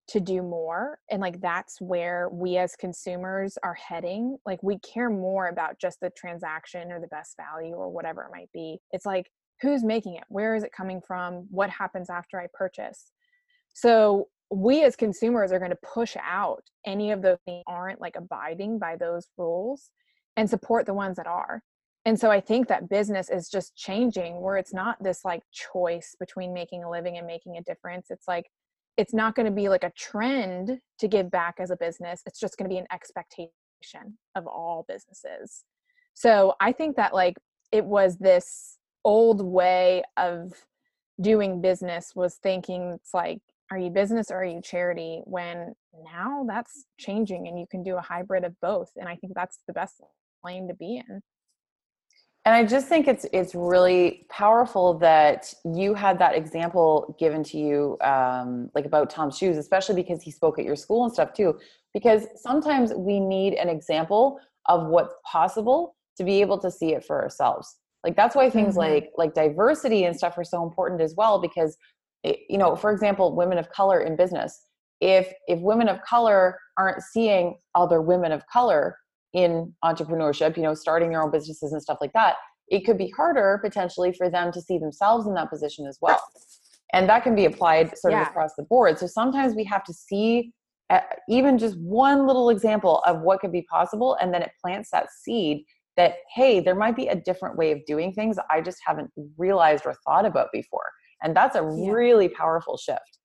[0.09, 4.37] to do more and like that's where we as consumers are heading.
[4.47, 8.31] Like we care more about just the transaction or the best value or whatever it
[8.31, 8.79] might be.
[8.93, 9.29] It's like
[9.61, 10.25] who's making it?
[10.29, 11.47] Where is it coming from?
[11.51, 13.11] What happens after i purchase?
[13.75, 18.17] So we as consumers are going to push out any of those things aren't like
[18.17, 19.91] abiding by those rules
[20.37, 21.63] and support the ones that are.
[22.05, 26.15] And so i think that business is just changing where it's not this like choice
[26.21, 28.07] between making a living and making a difference.
[28.11, 28.47] It's like
[28.97, 32.23] it's not going to be like a trend to give back as a business.
[32.25, 33.51] It's just going to be an expectation
[34.35, 35.65] of all businesses.
[36.15, 37.37] So i think that like
[37.73, 40.53] it was this old way of
[41.21, 43.41] doing business was thinking it's like
[43.71, 45.23] are you business or are you charity?
[45.25, 49.33] When now that's changing and you can do a hybrid of both and i think
[49.35, 50.01] that's the best
[50.45, 51.21] lane to be in.
[52.45, 57.59] And i just think it's it's really powerful that you had that example given to
[57.59, 61.33] you um, like about TOMS shoes especially because he spoke at your school and stuff
[61.33, 61.59] too
[61.93, 67.05] because sometimes we need an example of what's possible to be able to see it
[67.05, 67.77] for ourselves.
[68.05, 68.93] Like that's why things mm-hmm.
[68.95, 71.77] like like diversity and stuff are so important as well because
[72.25, 74.61] you know for example women of color in business
[75.01, 78.97] if if women of color aren't seeing other women of color
[79.33, 82.37] in entrepreneurship, you know, starting their own businesses and stuff like that,
[82.69, 86.21] it could be harder potentially for them to see themselves in that position as well.
[86.93, 88.99] And that can be applied sort of across the board.
[88.99, 90.53] So sometimes we have to see
[90.89, 94.91] uh, even just one little example of what could be possible, and then it plants
[94.93, 95.65] that seed
[95.97, 99.85] that, hey, there might be a different way of doing things I just haven't realized
[99.85, 100.85] or thought about before.
[101.23, 101.91] And that's a yeah.
[101.91, 103.19] really powerful shift.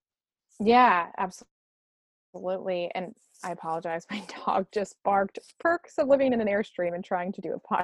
[0.60, 2.92] Yeah, absolutely.
[2.96, 3.14] And
[3.44, 4.06] I apologize.
[4.12, 5.40] My dog just barked.
[5.60, 7.76] Perks of living in an airstream and trying to do a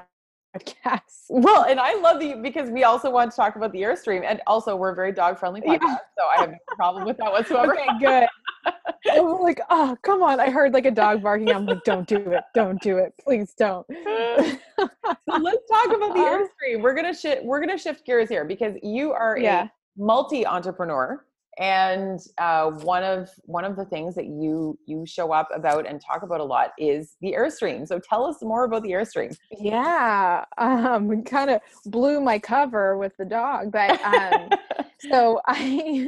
[0.55, 1.01] podcast.
[1.29, 4.41] Well, and I love the because we also want to talk about the airstream, and
[4.47, 5.97] also we're a very dog friendly podcast, yeah.
[6.17, 7.73] so I have no problem with that whatsoever.
[7.73, 8.27] Okay, good.
[9.11, 10.39] I'm like, oh, come on!
[10.39, 11.51] I heard like a dog barking.
[11.51, 13.85] I'm like, don't do it, don't do it, please don't.
[13.87, 14.87] so
[15.27, 16.81] let's talk about the uh, airstream.
[16.81, 17.43] We're gonna shift.
[17.43, 19.65] We're gonna shift gears here because you are yeah.
[19.65, 21.23] a multi entrepreneur
[21.57, 25.99] and uh, one of one of the things that you you show up about and
[25.99, 27.87] talk about a lot is the airstream.
[27.87, 29.35] So tell us more about the airstream.
[29.51, 34.49] Yeah um kind of blew my cover with the dog but um
[35.09, 36.07] so i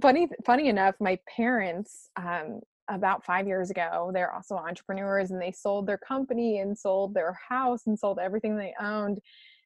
[0.00, 5.52] funny funny enough my parents um about five years ago they're also entrepreneurs and they
[5.52, 9.20] sold their company and sold their house and sold everything they owned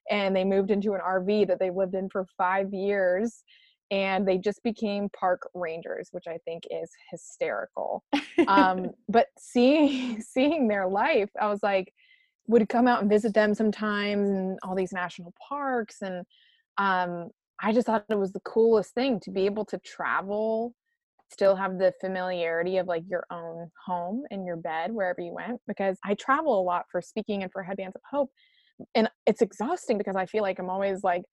[0.09, 3.43] and they moved into an rv that they lived in for five years
[3.89, 8.03] and they just became park rangers which i think is hysterical.
[8.47, 11.93] Um, but seeing seeing their life i was like
[12.47, 16.25] would come out and visit them sometimes in all these national parks and
[16.77, 17.29] um,
[17.61, 20.73] i just thought it was the coolest thing to be able to travel
[21.29, 25.59] still have the familiarity of like your own home and your bed wherever you went
[25.67, 28.31] because i travel a lot for speaking and for headbands of hope
[28.95, 31.23] and it's exhausting because i feel like i'm always like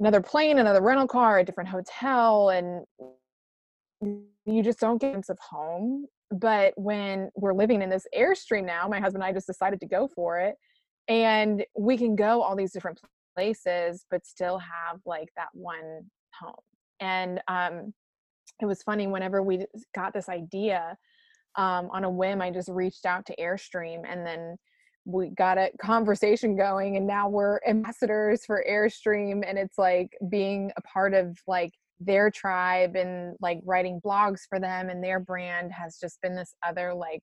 [0.00, 2.84] another plane, another rental car, a different hotel, and
[4.46, 6.06] you just don't get a sense of home.
[6.30, 9.86] But when we're living in this Airstream now, my husband and I just decided to
[9.86, 10.56] go for it.
[11.08, 13.00] And we can go all these different
[13.34, 16.02] places, but still have like that one
[16.38, 16.54] home.
[17.00, 17.94] And um,
[18.60, 19.64] it was funny whenever we
[19.94, 20.96] got this idea
[21.56, 24.56] um, on a whim, I just reached out to Airstream and then
[25.04, 30.70] we got a conversation going and now we're ambassadors for airstream and it's like being
[30.76, 35.72] a part of like their tribe and like writing blogs for them and their brand
[35.72, 37.22] has just been this other like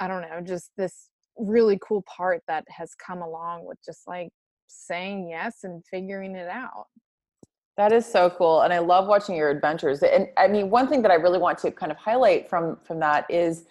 [0.00, 4.30] i don't know just this really cool part that has come along with just like
[4.68, 6.86] saying yes and figuring it out.
[7.76, 11.00] That is so cool and i love watching your adventures and i mean one thing
[11.00, 13.64] that i really want to kind of highlight from from that is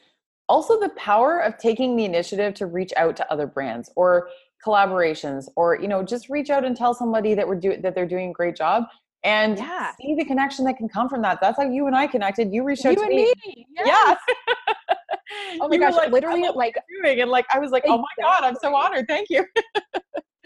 [0.52, 4.28] also the power of taking the initiative to reach out to other brands or
[4.66, 8.06] collaborations or you know just reach out and tell somebody that we're doing that they're
[8.06, 8.84] doing a great job
[9.24, 9.94] and yeah.
[10.00, 12.64] see the connection that can come from that that's how you and i connected you
[12.64, 13.66] reached out you to and me, me.
[13.78, 14.18] Yes.
[14.28, 14.96] yeah
[15.62, 18.04] oh my you gosh like, literally like doing and like i was like exactly.
[18.04, 19.46] oh my god i'm so honored thank you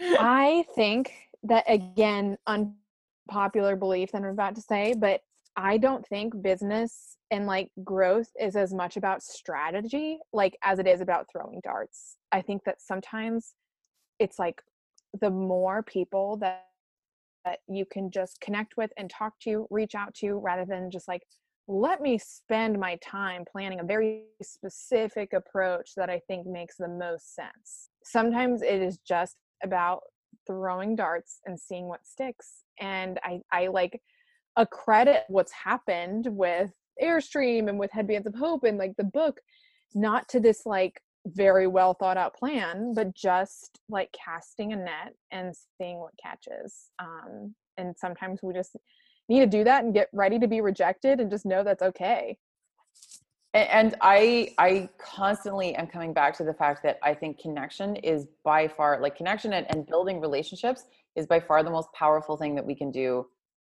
[0.20, 5.20] i think that again unpopular belief that i'm about to say but
[5.56, 10.86] i don't think business and like growth is as much about strategy like as it
[10.86, 12.16] is about throwing darts.
[12.32, 13.54] I think that sometimes
[14.18, 14.62] it's like
[15.20, 16.64] the more people that
[17.44, 21.08] that you can just connect with and talk to reach out to rather than just
[21.08, 21.22] like
[21.68, 26.88] let me spend my time planning a very specific approach that i think makes the
[26.88, 27.88] most sense.
[28.04, 30.02] Sometimes it is just about
[30.46, 34.00] throwing darts and seeing what sticks and i i like
[34.56, 39.40] accredit what's happened with airstream and with headbands of hope and like the book
[39.94, 45.14] not to this like very well thought out plan, but just like casting a net
[45.30, 46.90] and seeing what catches.
[46.98, 48.76] Um, and sometimes we just
[49.28, 52.38] need to do that and get ready to be rejected and just know that's okay.
[53.54, 58.26] And I I constantly am coming back to the fact that I think connection is
[58.44, 60.84] by far like connection and, and building relationships
[61.16, 63.26] is by far the most powerful thing that we can do,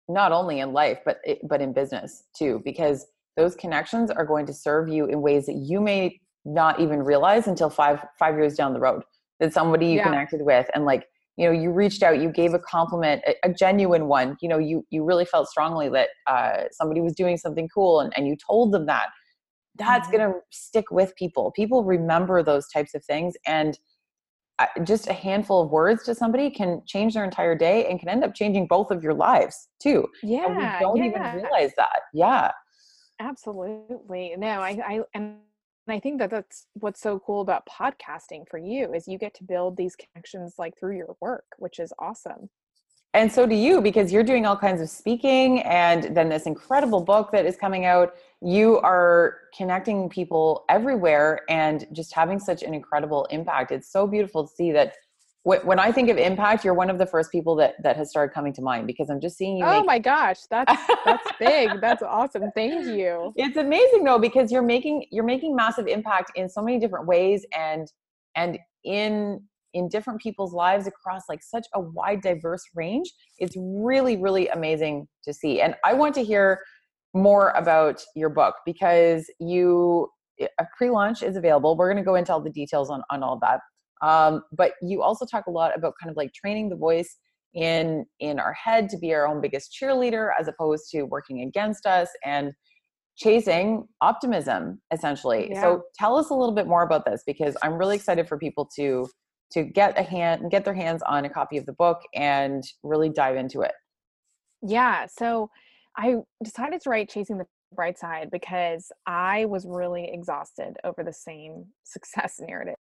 [0.09, 4.53] not only in life but but in business too, because those connections are going to
[4.53, 8.73] serve you in ways that you may not even realize until five five years down
[8.73, 9.03] the road
[9.39, 10.03] that somebody you yeah.
[10.03, 13.53] connected with and like you know you reached out you gave a compliment a, a
[13.53, 17.69] genuine one you know you you really felt strongly that uh, somebody was doing something
[17.73, 19.07] cool and, and you told them that
[19.75, 20.17] that's mm-hmm.
[20.17, 23.77] going to stick with people people remember those types of things and
[24.83, 28.23] just a handful of words to somebody can change their entire day and can end
[28.23, 31.05] up changing both of your lives too yeah and we don't yeah.
[31.05, 32.51] even realize that yeah
[33.19, 35.37] absolutely no i i and
[35.87, 39.33] and i think that that's what's so cool about podcasting for you is you get
[39.33, 42.49] to build these connections like through your work which is awesome
[43.13, 47.01] and so do you because you're doing all kinds of speaking and then this incredible
[47.01, 52.73] book that is coming out you are connecting people everywhere and just having such an
[52.73, 54.93] incredible impact it's so beautiful to see that
[55.47, 58.33] when I think of impact, you're one of the first people that that has started
[58.33, 59.63] coming to mind because I'm just seeing you.
[59.65, 60.73] Oh make- my gosh, that's
[61.05, 61.79] that's big.
[61.79, 62.51] That's awesome.
[62.53, 63.31] Thank you.
[63.37, 67.45] It's amazing though because you're making you're making massive impact in so many different ways
[67.57, 67.89] and
[68.35, 69.41] and in
[69.77, 73.11] in different people's lives across like such a wide diverse range.
[73.39, 75.61] It's really really amazing to see.
[75.61, 76.59] And I want to hear
[77.13, 80.09] more about your book because you
[80.39, 81.75] a pre-launch is available.
[81.75, 83.61] We're going to go into all the details on on all that
[84.01, 87.17] um, but you also talk a lot about kind of like training the voice
[87.53, 91.85] in in our head to be our own biggest cheerleader as opposed to working against
[91.85, 92.51] us and
[93.17, 95.61] chasing optimism essentially yeah.
[95.61, 98.69] so tell us a little bit more about this because i'm really excited for people
[98.75, 99.07] to
[99.51, 103.09] to get a hand get their hands on a copy of the book and really
[103.09, 103.73] dive into it.
[104.61, 105.49] Yeah so
[105.99, 107.45] i decided to write chasing the
[107.75, 112.75] bright side because I was really exhausted over the same success narrative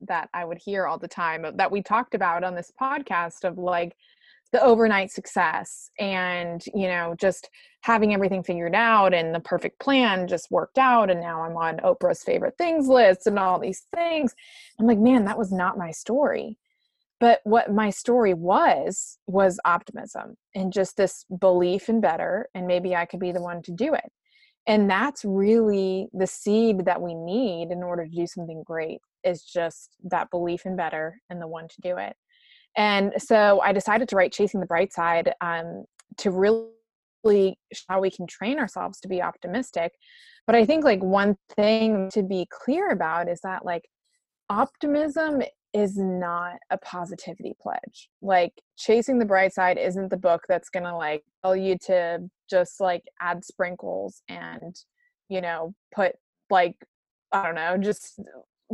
[0.00, 3.58] that I would hear all the time that we talked about on this podcast of
[3.58, 3.96] like
[4.52, 7.48] the overnight success and you know just
[7.82, 11.78] having everything figured out and the perfect plan just worked out and now I'm on
[11.78, 14.34] Oprah's favorite things list and all these things.
[14.78, 16.58] I'm like, man, that was not my story.
[17.18, 22.94] But what my story was was optimism and just this belief in better and maybe
[22.94, 24.12] I could be the one to do it
[24.66, 29.42] and that's really the seed that we need in order to do something great is
[29.42, 32.16] just that belief in better and the one to do it
[32.76, 35.84] and so i decided to write chasing the bright side um,
[36.16, 37.56] to really
[37.88, 39.92] how we can train ourselves to be optimistic
[40.46, 43.84] but i think like one thing to be clear about is that like
[44.48, 45.42] optimism
[45.72, 48.10] is not a positivity pledge.
[48.20, 52.28] Like chasing the bright side isn't the book that's going to like tell you to
[52.50, 54.76] just like add sprinkles and
[55.28, 56.12] you know put
[56.50, 56.76] like
[57.32, 58.20] I don't know, just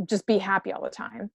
[0.05, 1.31] just be happy all the time.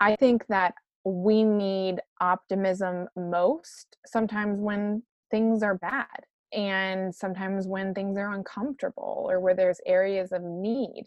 [0.00, 0.74] I think that
[1.04, 6.06] we need optimism most sometimes when things are bad
[6.52, 11.04] and sometimes when things are uncomfortable or where there's areas of need.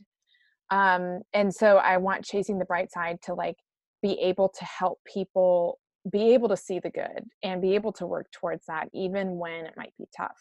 [0.70, 3.58] Um and so i want chasing the bright side to like
[4.02, 5.80] be able to help people
[6.12, 9.66] be able to see the good and be able to work towards that even when
[9.66, 10.38] it might be tough.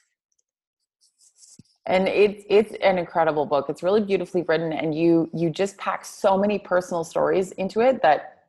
[1.86, 3.66] And it's it's an incredible book.
[3.68, 8.02] It's really beautifully written and you you just pack so many personal stories into it
[8.02, 8.41] that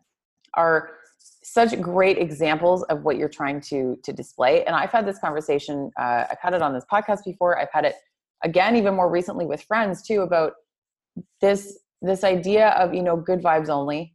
[0.56, 0.92] are
[1.44, 5.92] such great examples of what you're trying to to display and i've had this conversation
[6.00, 7.96] uh, i've had it on this podcast before i've had it
[8.44, 10.54] again even more recently with friends too about
[11.42, 14.14] this this idea of you know good vibes only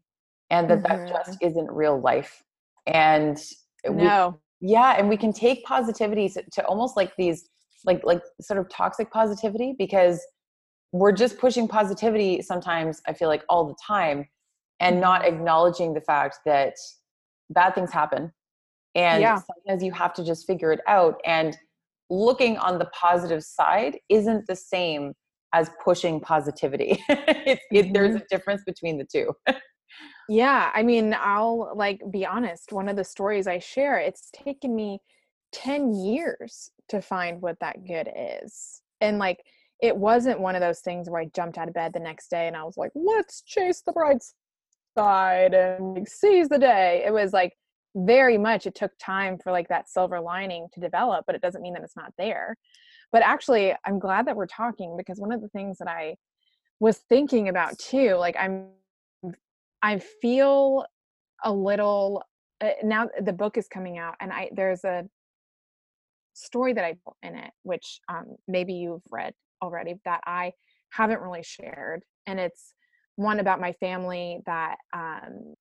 [0.51, 1.07] and that mm-hmm.
[1.07, 2.43] that just isn't real life.
[2.87, 3.39] And
[3.87, 4.39] no.
[4.61, 7.49] We, yeah, and we can take positivity to, to almost like these
[7.85, 10.21] like like sort of toxic positivity because
[10.93, 14.27] we're just pushing positivity sometimes I feel like all the time
[14.81, 15.35] and not mm-hmm.
[15.35, 16.75] acknowledging the fact that
[17.51, 18.33] bad things happen
[18.95, 19.39] and yeah.
[19.39, 21.57] sometimes you have to just figure it out and
[22.11, 25.13] looking on the positive side isn't the same
[25.55, 28.25] as pushing positivity it, it, there's mm-hmm.
[28.25, 29.33] a difference between the two
[30.29, 34.75] yeah i mean i'll like be honest one of the stories i share it's taken
[34.75, 35.01] me
[35.53, 39.39] 10 years to find what that good is and like
[39.81, 42.47] it wasn't one of those things where i jumped out of bed the next day
[42.47, 44.23] and i was like let's chase the bright
[44.99, 47.03] and like, seize the day.
[47.07, 47.55] It was like
[47.95, 51.63] very much it took time for like that silver lining to develop but it doesn't
[51.63, 52.57] mean that it's not there.
[53.11, 56.17] But actually i'm glad that we're talking because one of the things that i
[56.81, 58.69] was thinking about too like i'm
[59.83, 60.85] i feel
[61.45, 62.23] a little
[62.61, 65.05] uh, now the book is coming out and i there's a
[66.35, 69.33] story that i put in it which um, maybe you've read
[69.63, 70.53] already that i
[70.91, 72.75] haven't really shared and it's
[73.19, 75.55] one about my family that um,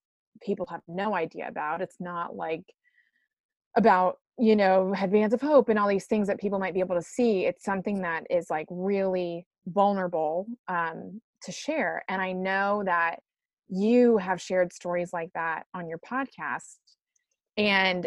[0.43, 1.81] people have no idea about.
[1.81, 2.61] It's not like
[3.75, 6.93] about, you know, Headbands of Hope and all these things that people might be able
[6.93, 7.47] to see.
[7.47, 12.03] It's something that is like really vulnerable um, to share.
[12.07, 13.21] And I know that
[13.69, 16.77] you have shared stories like that on your podcast.
[17.57, 18.05] And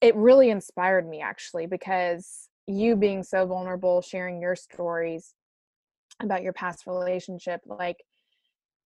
[0.00, 5.34] it really inspired me actually because you being so vulnerable, sharing your stories
[6.20, 7.98] about your past relationship, like,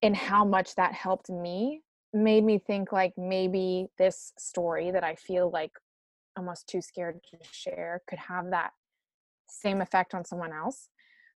[0.04, 1.80] and how much that helped me
[2.12, 5.72] made me think like maybe this story that I feel like
[6.36, 8.70] almost too scared to share could have that
[9.48, 10.90] same effect on someone else.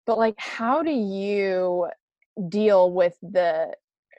[0.06, 1.88] But like how do you
[2.48, 3.72] deal with the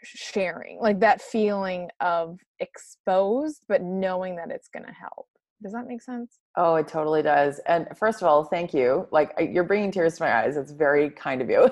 [0.04, 0.80] sharing?
[0.80, 5.28] Like that feeling of exposed but knowing that it's going to help.
[5.62, 6.40] Does that make sense?
[6.56, 7.60] Oh, it totally does.
[7.68, 9.08] And first of all, thank you.
[9.12, 10.58] Like you're bringing tears to my eyes.
[10.58, 11.70] It's very kind of you.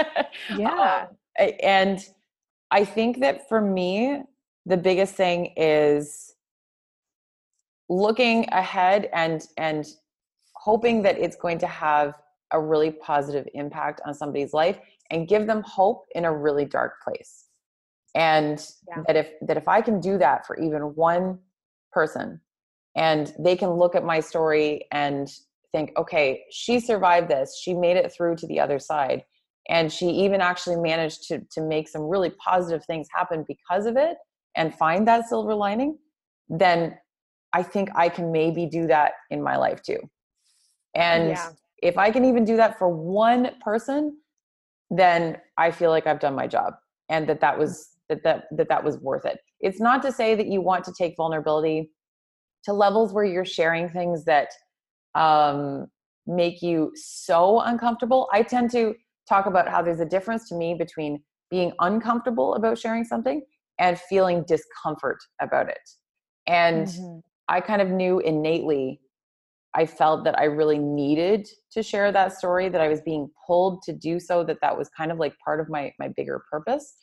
[0.56, 1.06] yeah.
[1.10, 2.04] Um, and
[2.70, 4.22] I think that for me,
[4.66, 6.34] the biggest thing is
[7.88, 9.86] looking ahead and and
[10.54, 12.14] hoping that it's going to have
[12.50, 14.78] a really positive impact on somebody's life
[15.10, 17.46] and give them hope in a really dark place.
[18.14, 19.02] And yeah.
[19.06, 21.40] that if that if i can do that for even one
[21.92, 22.40] person
[22.96, 25.28] and they can look at my story and
[25.72, 27.58] think okay she survived this.
[27.60, 29.24] She made it through to the other side
[29.68, 33.96] and she even actually managed to to make some really positive things happen because of
[33.96, 34.16] it
[34.56, 35.98] and find that silver lining
[36.48, 36.96] then
[37.52, 39.98] i think i can maybe do that in my life too.
[40.94, 41.50] And yeah.
[41.82, 44.18] if i can even do that for one person
[44.90, 46.74] then i feel like i've done my job
[47.08, 49.38] and that that was that that that, that was worth it.
[49.60, 51.90] It's not to say that you want to take vulnerability
[52.64, 54.48] to levels where you're sharing things that
[55.14, 55.86] um,
[56.26, 58.28] make you so uncomfortable.
[58.32, 58.94] I tend to
[59.28, 63.42] talk about how there's a difference to me between being uncomfortable about sharing something
[63.78, 65.78] and feeling discomfort about it.
[66.46, 67.18] And mm-hmm.
[67.48, 69.00] I kind of knew innately,
[69.74, 73.82] I felt that I really needed to share that story, that I was being pulled
[73.82, 76.94] to do so, that that was kind of like part of my, my bigger purpose.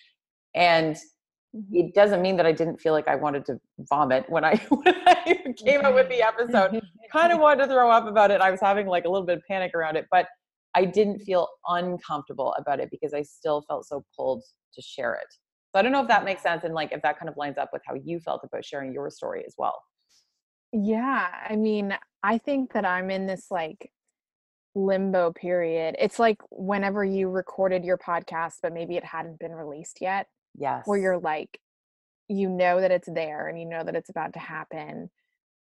[0.56, 1.76] And mm-hmm.
[1.76, 3.60] it doesn't mean that I didn't feel like I wanted to
[3.90, 6.82] vomit when I, when I came out with the episode.
[7.12, 8.40] kind of wanted to throw up about it.
[8.40, 10.28] I was having like a little bit of panic around it, but
[10.76, 14.44] I didn't feel uncomfortable about it because I still felt so pulled
[14.74, 15.28] to share it.
[15.74, 17.58] So I don't know if that makes sense and like if that kind of lines
[17.58, 19.82] up with how you felt about sharing your story as well.
[20.74, 23.92] Yeah, I mean, I think that I'm in this like
[24.76, 25.96] limbo period.
[26.00, 30.28] It's like whenever you recorded your podcast, but maybe it hadn't been released yet.
[30.58, 30.84] Yes.
[30.86, 31.60] Where you're like,
[32.28, 35.10] you know that it's there and you know that it's about to happen.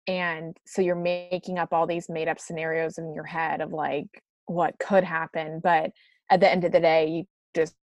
[0.08, 4.08] And so you're making up all these made up scenarios in your head of like
[4.52, 5.60] what could happen.
[5.64, 5.92] But
[6.30, 7.24] at the end of the day, you
[7.56, 7.76] just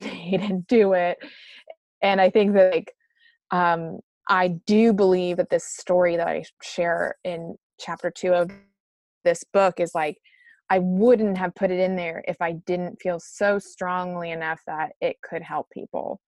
[0.00, 1.18] and do it
[2.02, 2.92] and i think that like
[3.50, 3.98] um
[4.28, 8.50] i do believe that this story that i share in chapter two of
[9.24, 10.16] this book is like
[10.70, 14.92] i wouldn't have put it in there if i didn't feel so strongly enough that
[15.00, 16.20] it could help people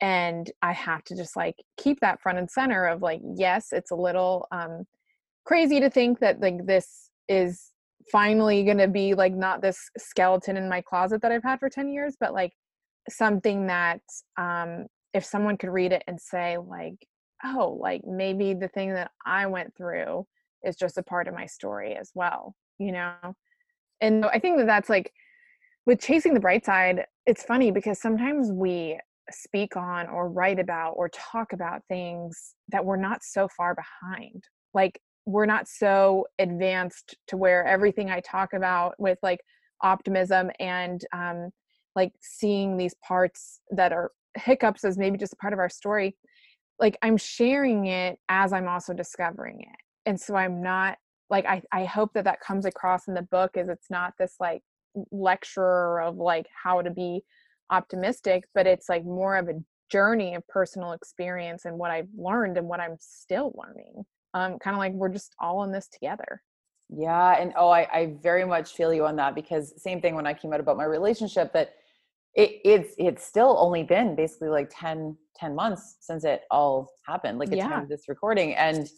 [0.00, 3.92] and i have to just like keep that front and center of like yes it's
[3.92, 4.84] a little um
[5.44, 7.71] crazy to think that like this is
[8.10, 11.68] finally going to be like not this skeleton in my closet that I've had for
[11.68, 12.52] 10 years but like
[13.08, 14.00] something that
[14.38, 17.06] um, if someone could read it and say like
[17.44, 20.24] oh like maybe the thing that i went through
[20.62, 23.14] is just a part of my story as well you know
[24.00, 25.12] and i think that that's like
[25.86, 28.96] with chasing the bright side it's funny because sometimes we
[29.30, 34.44] speak on or write about or talk about things that we're not so far behind.
[34.74, 39.40] Like we're not so advanced to where everything I talk about with like
[39.82, 41.50] optimism and um,
[41.94, 46.16] like seeing these parts that are hiccups as maybe just a part of our story
[46.82, 49.76] like i'm sharing it as i'm also discovering it.
[50.04, 50.98] And so i'm not
[51.30, 54.34] like i i hope that that comes across in the book is it's not this
[54.40, 54.62] like
[55.10, 57.22] lecturer of like how to be
[57.70, 59.54] optimistic but it's like more of a
[59.90, 64.04] journey of personal experience and what i've learned and what i'm still learning
[64.34, 66.42] um kind of like we're just all in this together
[66.88, 70.26] yeah and oh I, I very much feel you on that because same thing when
[70.26, 71.74] i came out about my relationship that
[72.34, 77.38] it, it's it's still only been basically like 10 10 months since it all happened
[77.38, 77.68] like the yeah.
[77.68, 78.88] time of this recording and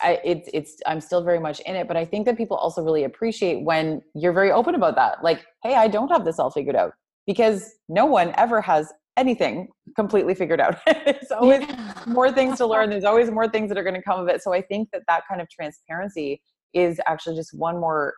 [0.00, 2.82] I, it's it's i'm still very much in it but i think that people also
[2.82, 6.50] really appreciate when you're very open about that like hey i don't have this all
[6.50, 6.92] figured out
[7.26, 10.76] because no one ever has anything completely figured out.
[10.86, 11.94] There's always yeah.
[12.06, 12.90] more things to learn.
[12.90, 14.42] There's always more things that are going to come of it.
[14.42, 16.40] So i think that that kind of transparency
[16.74, 18.14] is actually just one more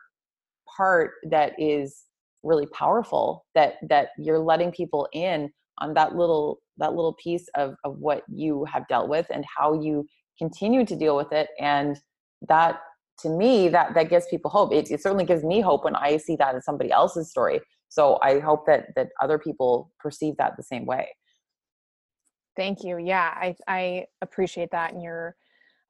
[0.77, 2.03] part that is
[2.43, 7.75] really powerful that that you're letting people in on that little that little piece of
[7.83, 10.05] of what you have dealt with and how you
[10.37, 11.49] continue to deal with it.
[11.59, 11.97] And
[12.47, 12.79] that
[13.19, 14.73] to me that that gives people hope.
[14.73, 17.61] It, it certainly gives me hope when i see that in somebody else's story
[17.95, 21.07] so i hope that that other people perceive that the same way
[22.55, 25.35] thank you yeah i i appreciate that and you're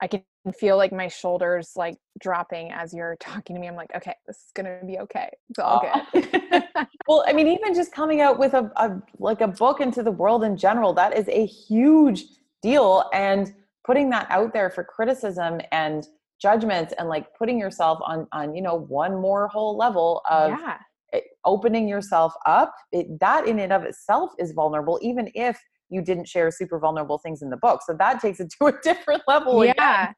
[0.02, 0.24] I can
[0.60, 3.68] feel like my shoulders like dropping as you're talking to me.
[3.68, 5.30] I'm like, okay, this is gonna be okay.
[5.50, 6.64] It's all good.
[7.08, 10.12] well, I mean, even just coming out with a, a like a book into the
[10.12, 12.26] world in general, that is a huge
[12.62, 13.10] deal.
[13.14, 13.54] And
[13.86, 16.08] putting that out there for criticism and
[16.42, 20.78] judgments and like putting yourself on on you know one more whole level of yeah.
[21.16, 25.60] Eh, opening yourself up it, that in and of itself is vulnerable even if
[25.90, 27.82] you didn't share super vulnerable things in the book.
[27.86, 29.64] So that takes it to a different level.
[29.66, 30.14] Yeah,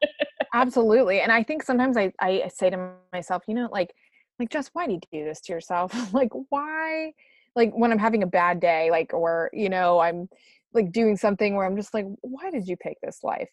[0.54, 1.20] absolutely.
[1.20, 3.94] And I think sometimes I, I say to myself, you know, like,
[4.38, 5.92] like just why do you do this to yourself?
[6.12, 7.12] like, why?
[7.56, 10.28] Like when I'm having a bad day, like, or, you know, I'm
[10.72, 13.50] like doing something where I'm just like, why did you pick this life?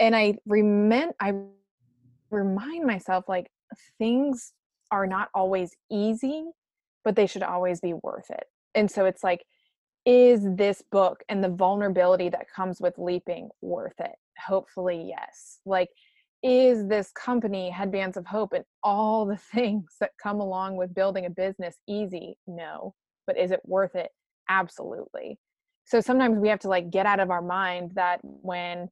[0.00, 1.34] And I remind, I
[2.30, 3.46] remind myself like
[3.98, 4.52] things
[4.90, 6.44] are not always easy,
[7.06, 8.46] but they should always be worth it.
[8.74, 9.44] And so it's like,
[10.04, 14.16] is this book and the vulnerability that comes with leaping worth it?
[14.44, 15.60] Hopefully, yes.
[15.64, 15.88] Like,
[16.42, 21.26] is this company, Headbands of Hope, and all the things that come along with building
[21.26, 22.36] a business easy?
[22.48, 22.92] No.
[23.24, 24.10] But is it worth it?
[24.48, 25.38] Absolutely.
[25.84, 28.88] So sometimes we have to like get out of our mind that when,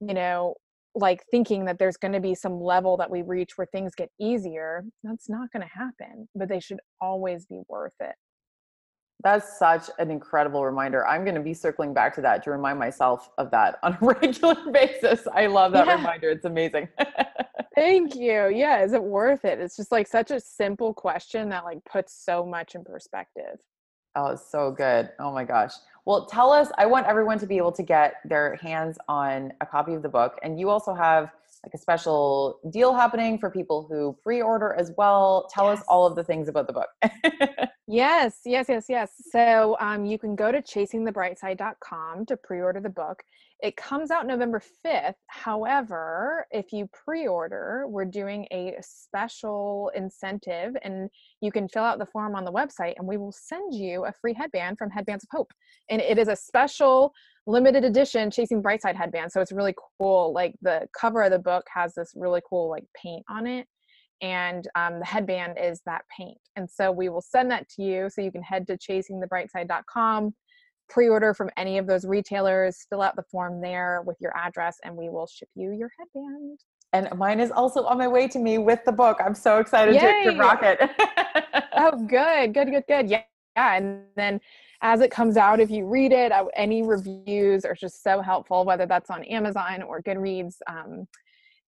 [0.00, 0.54] you know,
[0.94, 4.10] like thinking that there's going to be some level that we reach where things get
[4.20, 8.14] easier, that's not going to happen, but they should always be worth it.
[9.24, 11.04] That's such an incredible reminder.
[11.06, 13.98] I'm going to be circling back to that to remind myself of that on a
[14.04, 15.26] regular basis.
[15.34, 15.96] I love that yeah.
[15.96, 16.30] reminder.
[16.30, 16.88] It's amazing.
[17.74, 18.48] Thank you.
[18.48, 19.58] Yeah, is it worth it?
[19.58, 23.58] It's just like such a simple question that like puts so much in perspective.
[24.18, 25.10] Oh, it's so good.
[25.20, 25.74] Oh my gosh.
[26.04, 29.66] Well, tell us, I want everyone to be able to get their hands on a
[29.66, 31.30] copy of the book and you also have
[31.64, 35.48] like a special deal happening for people who pre-order as well.
[35.52, 35.80] Tell yes.
[35.80, 36.88] us all of the things about the book.
[37.86, 39.12] yes, yes, yes, yes.
[39.32, 43.22] So um, you can go to chasingthebrightside.com to pre-order the book.
[43.60, 45.14] It comes out November 5th.
[45.26, 52.06] However, if you pre-order, we're doing a special incentive and you can fill out the
[52.06, 55.36] form on the website and we will send you a free headband from Headbands of
[55.36, 55.52] Hope.
[55.90, 57.12] And it is a special
[57.46, 61.64] limited edition chasing brightside headband so it's really cool like the cover of the book
[61.72, 63.66] has this really cool like paint on it
[64.20, 68.08] and um, the headband is that paint and so we will send that to you
[68.10, 70.34] so you can head to chasingthebrightside.com
[70.88, 74.96] pre-order from any of those retailers fill out the form there with your address and
[74.96, 76.58] we will ship you your headband.
[76.94, 79.18] And mine is also on my way to me with the book.
[79.24, 80.80] I'm so excited to, to rock it.
[81.80, 83.08] Oh good good good good.
[83.08, 83.22] Yeah
[83.54, 84.40] yeah and then
[84.82, 88.86] as it comes out if you read it any reviews are just so helpful whether
[88.86, 91.06] that's on amazon or goodreads um,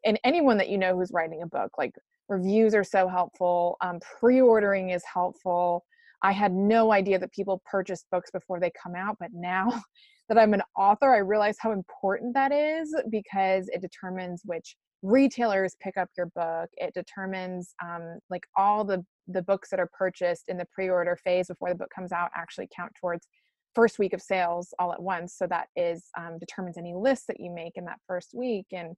[0.04, 1.92] and anyone that you know who's writing a book like
[2.28, 5.84] reviews are so helpful um, pre-ordering is helpful.
[6.22, 9.82] I had no idea that people purchase books before they come out but now
[10.28, 15.76] that i'm an author i realize how important that is because it determines which retailers
[15.80, 20.44] pick up your book it determines um, like all the the books that are purchased
[20.48, 23.26] in the pre-order phase before the book comes out actually count towards
[23.74, 27.40] first week of sales all at once so that is um, determines any lists that
[27.40, 28.94] you make in that first week and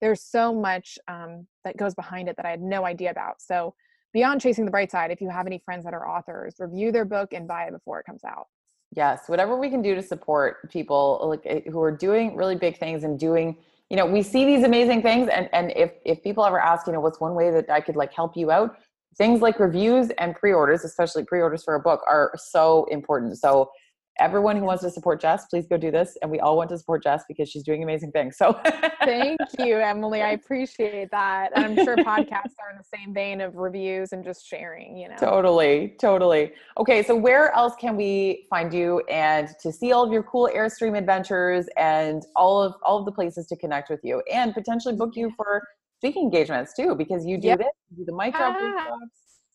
[0.00, 3.74] there's so much um, that goes behind it that i had no idea about so
[4.12, 7.04] beyond chasing the bright side if you have any friends that are authors review their
[7.04, 8.46] book and buy it before it comes out.
[8.94, 12.78] Yes, whatever we can do to support people like eh, who are doing really big
[12.78, 13.56] things and doing,
[13.90, 16.92] you know, we see these amazing things and and if if people ever ask, you
[16.92, 18.76] know, what's one way that I could like help you out,
[19.16, 23.38] things like reviews and pre-orders, especially pre-orders for a book are so important.
[23.38, 23.70] So
[24.18, 26.16] everyone who wants to support Jess, please go do this.
[26.22, 28.36] And we all want to support Jess because she's doing amazing things.
[28.36, 28.52] So
[29.04, 30.22] thank you, Emily.
[30.22, 31.50] I appreciate that.
[31.54, 35.08] And I'm sure podcasts are in the same vein of reviews and just sharing, you
[35.08, 35.16] know.
[35.16, 36.52] Totally, totally.
[36.78, 40.50] Okay, so where else can we find you and to see all of your cool
[40.54, 44.94] Airstream adventures and all of all of the places to connect with you and potentially
[44.94, 45.62] book you for
[45.98, 47.58] speaking engagements too, because you do yep.
[47.58, 48.96] this, you do the mic drop ah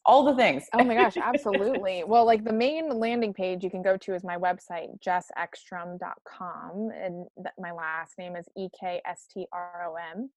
[0.07, 0.63] all the things.
[0.73, 2.03] oh my gosh, absolutely.
[2.05, 6.89] well, like the main landing page you can go to is my website, jessekstrom.com.
[6.95, 10.29] And th- my last name is E K S T R O M.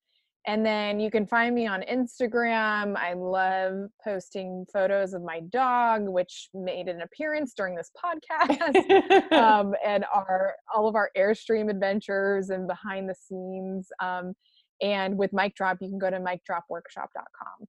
[0.47, 2.97] And then you can find me on Instagram.
[2.97, 9.75] I love posting photos of my dog, which made an appearance during this podcast, um,
[9.85, 13.89] and our all of our Airstream adventures and behind the scenes.
[14.01, 14.35] Um,
[14.81, 17.69] and with Mic Drop, you can go to micdropworkshop.com.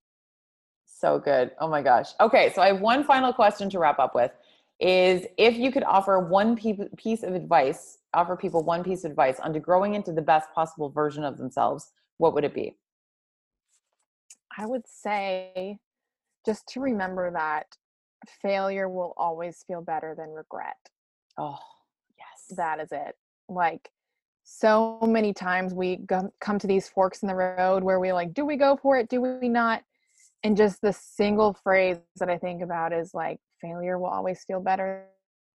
[1.02, 1.50] So good.
[1.60, 2.10] Oh my gosh.
[2.20, 4.30] Okay, so I have one final question to wrap up with
[4.80, 9.40] is if you could offer one piece of advice, offer people one piece of advice
[9.40, 12.78] onto growing into the best possible version of themselves, what would it be?
[14.56, 15.80] I would say
[16.46, 17.66] just to remember that
[18.40, 20.78] failure will always feel better than regret.
[21.36, 21.58] Oh,
[22.16, 22.56] yes.
[22.58, 23.16] That is it.
[23.50, 23.90] Like
[24.44, 28.36] so many times we go, come to these forks in the road where we like,
[28.36, 29.10] do we go for it?
[29.10, 29.82] Do we not?
[30.44, 34.60] And just the single phrase that I think about is like failure will always feel
[34.60, 35.06] better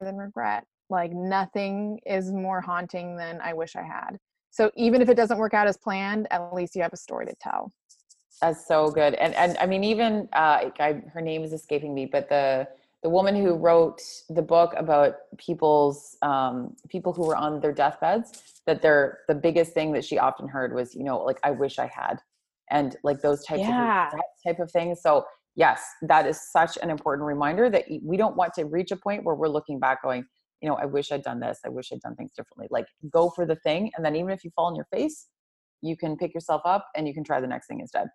[0.00, 0.64] than regret.
[0.90, 4.18] Like nothing is more haunting than I wish I had.
[4.50, 7.26] So even if it doesn't work out as planned, at least you have a story
[7.26, 7.72] to tell.
[8.40, 9.14] That's so good.
[9.14, 12.68] And and I mean even uh I, her name is escaping me, but the
[13.04, 18.62] the woman who wrote the book about people's um, people who were on their deathbeds
[18.66, 21.78] that they're the biggest thing that she often heard was you know like i wish
[21.78, 22.18] i had
[22.70, 24.08] and like those types yeah.
[24.08, 25.00] of type of things.
[25.02, 25.24] So
[25.56, 29.24] yes, that is such an important reminder that we don't want to reach a point
[29.24, 30.24] where we're looking back going,
[30.60, 31.60] you know, I wish I'd done this.
[31.64, 32.68] I wish I'd done things differently.
[32.70, 33.90] Like go for the thing.
[33.96, 35.28] And then even if you fall on your face,
[35.82, 38.08] you can pick yourself up and you can try the next thing instead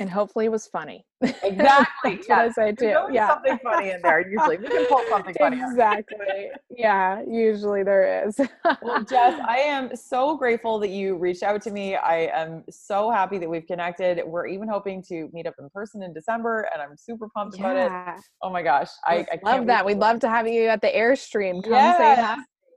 [0.00, 1.04] and hopefully it was funny.
[1.42, 2.16] Exactly.
[2.16, 2.28] That's yes.
[2.28, 2.94] what I say too.
[3.12, 3.28] yeah.
[3.28, 4.28] something funny in there.
[4.28, 5.60] Usually we can pull something funny.
[5.62, 6.50] Exactly.
[6.70, 7.22] yeah.
[7.26, 8.38] Usually there is.
[8.82, 11.96] well, Jess, I am so grateful that you reached out to me.
[11.96, 14.22] I am so happy that we've connected.
[14.26, 17.70] We're even hoping to meet up in person in December, and I'm super pumped yeah.
[17.70, 18.22] about it.
[18.42, 19.86] Oh my gosh, I, I love that.
[19.86, 21.62] We'd love to have you at the Airstream.
[21.62, 21.96] Come yes.
[21.96, 22.36] say hi.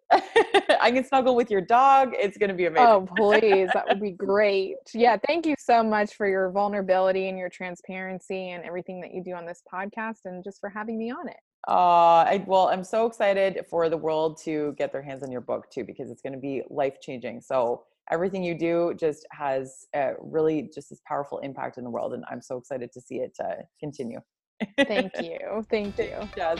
[0.80, 2.12] I can snuggle with your dog.
[2.14, 2.88] It's going to be amazing.
[2.88, 3.70] Oh, please.
[3.74, 4.78] That would be great.
[4.94, 5.18] Yeah.
[5.28, 9.34] Thank you so much for your vulnerability and your transparency and everything that you do
[9.34, 11.38] on this podcast and just for having me on it.
[11.68, 15.42] Uh, I, well, I'm so excited for the world to get their hands on your
[15.42, 17.42] book too, because it's going to be life changing.
[17.42, 22.14] So everything you do just has a really just this powerful impact in the world.
[22.14, 24.20] And I'm so excited to see it uh, continue.
[24.78, 25.66] Thank you.
[25.70, 26.30] Thank you.
[26.38, 26.60] Yes.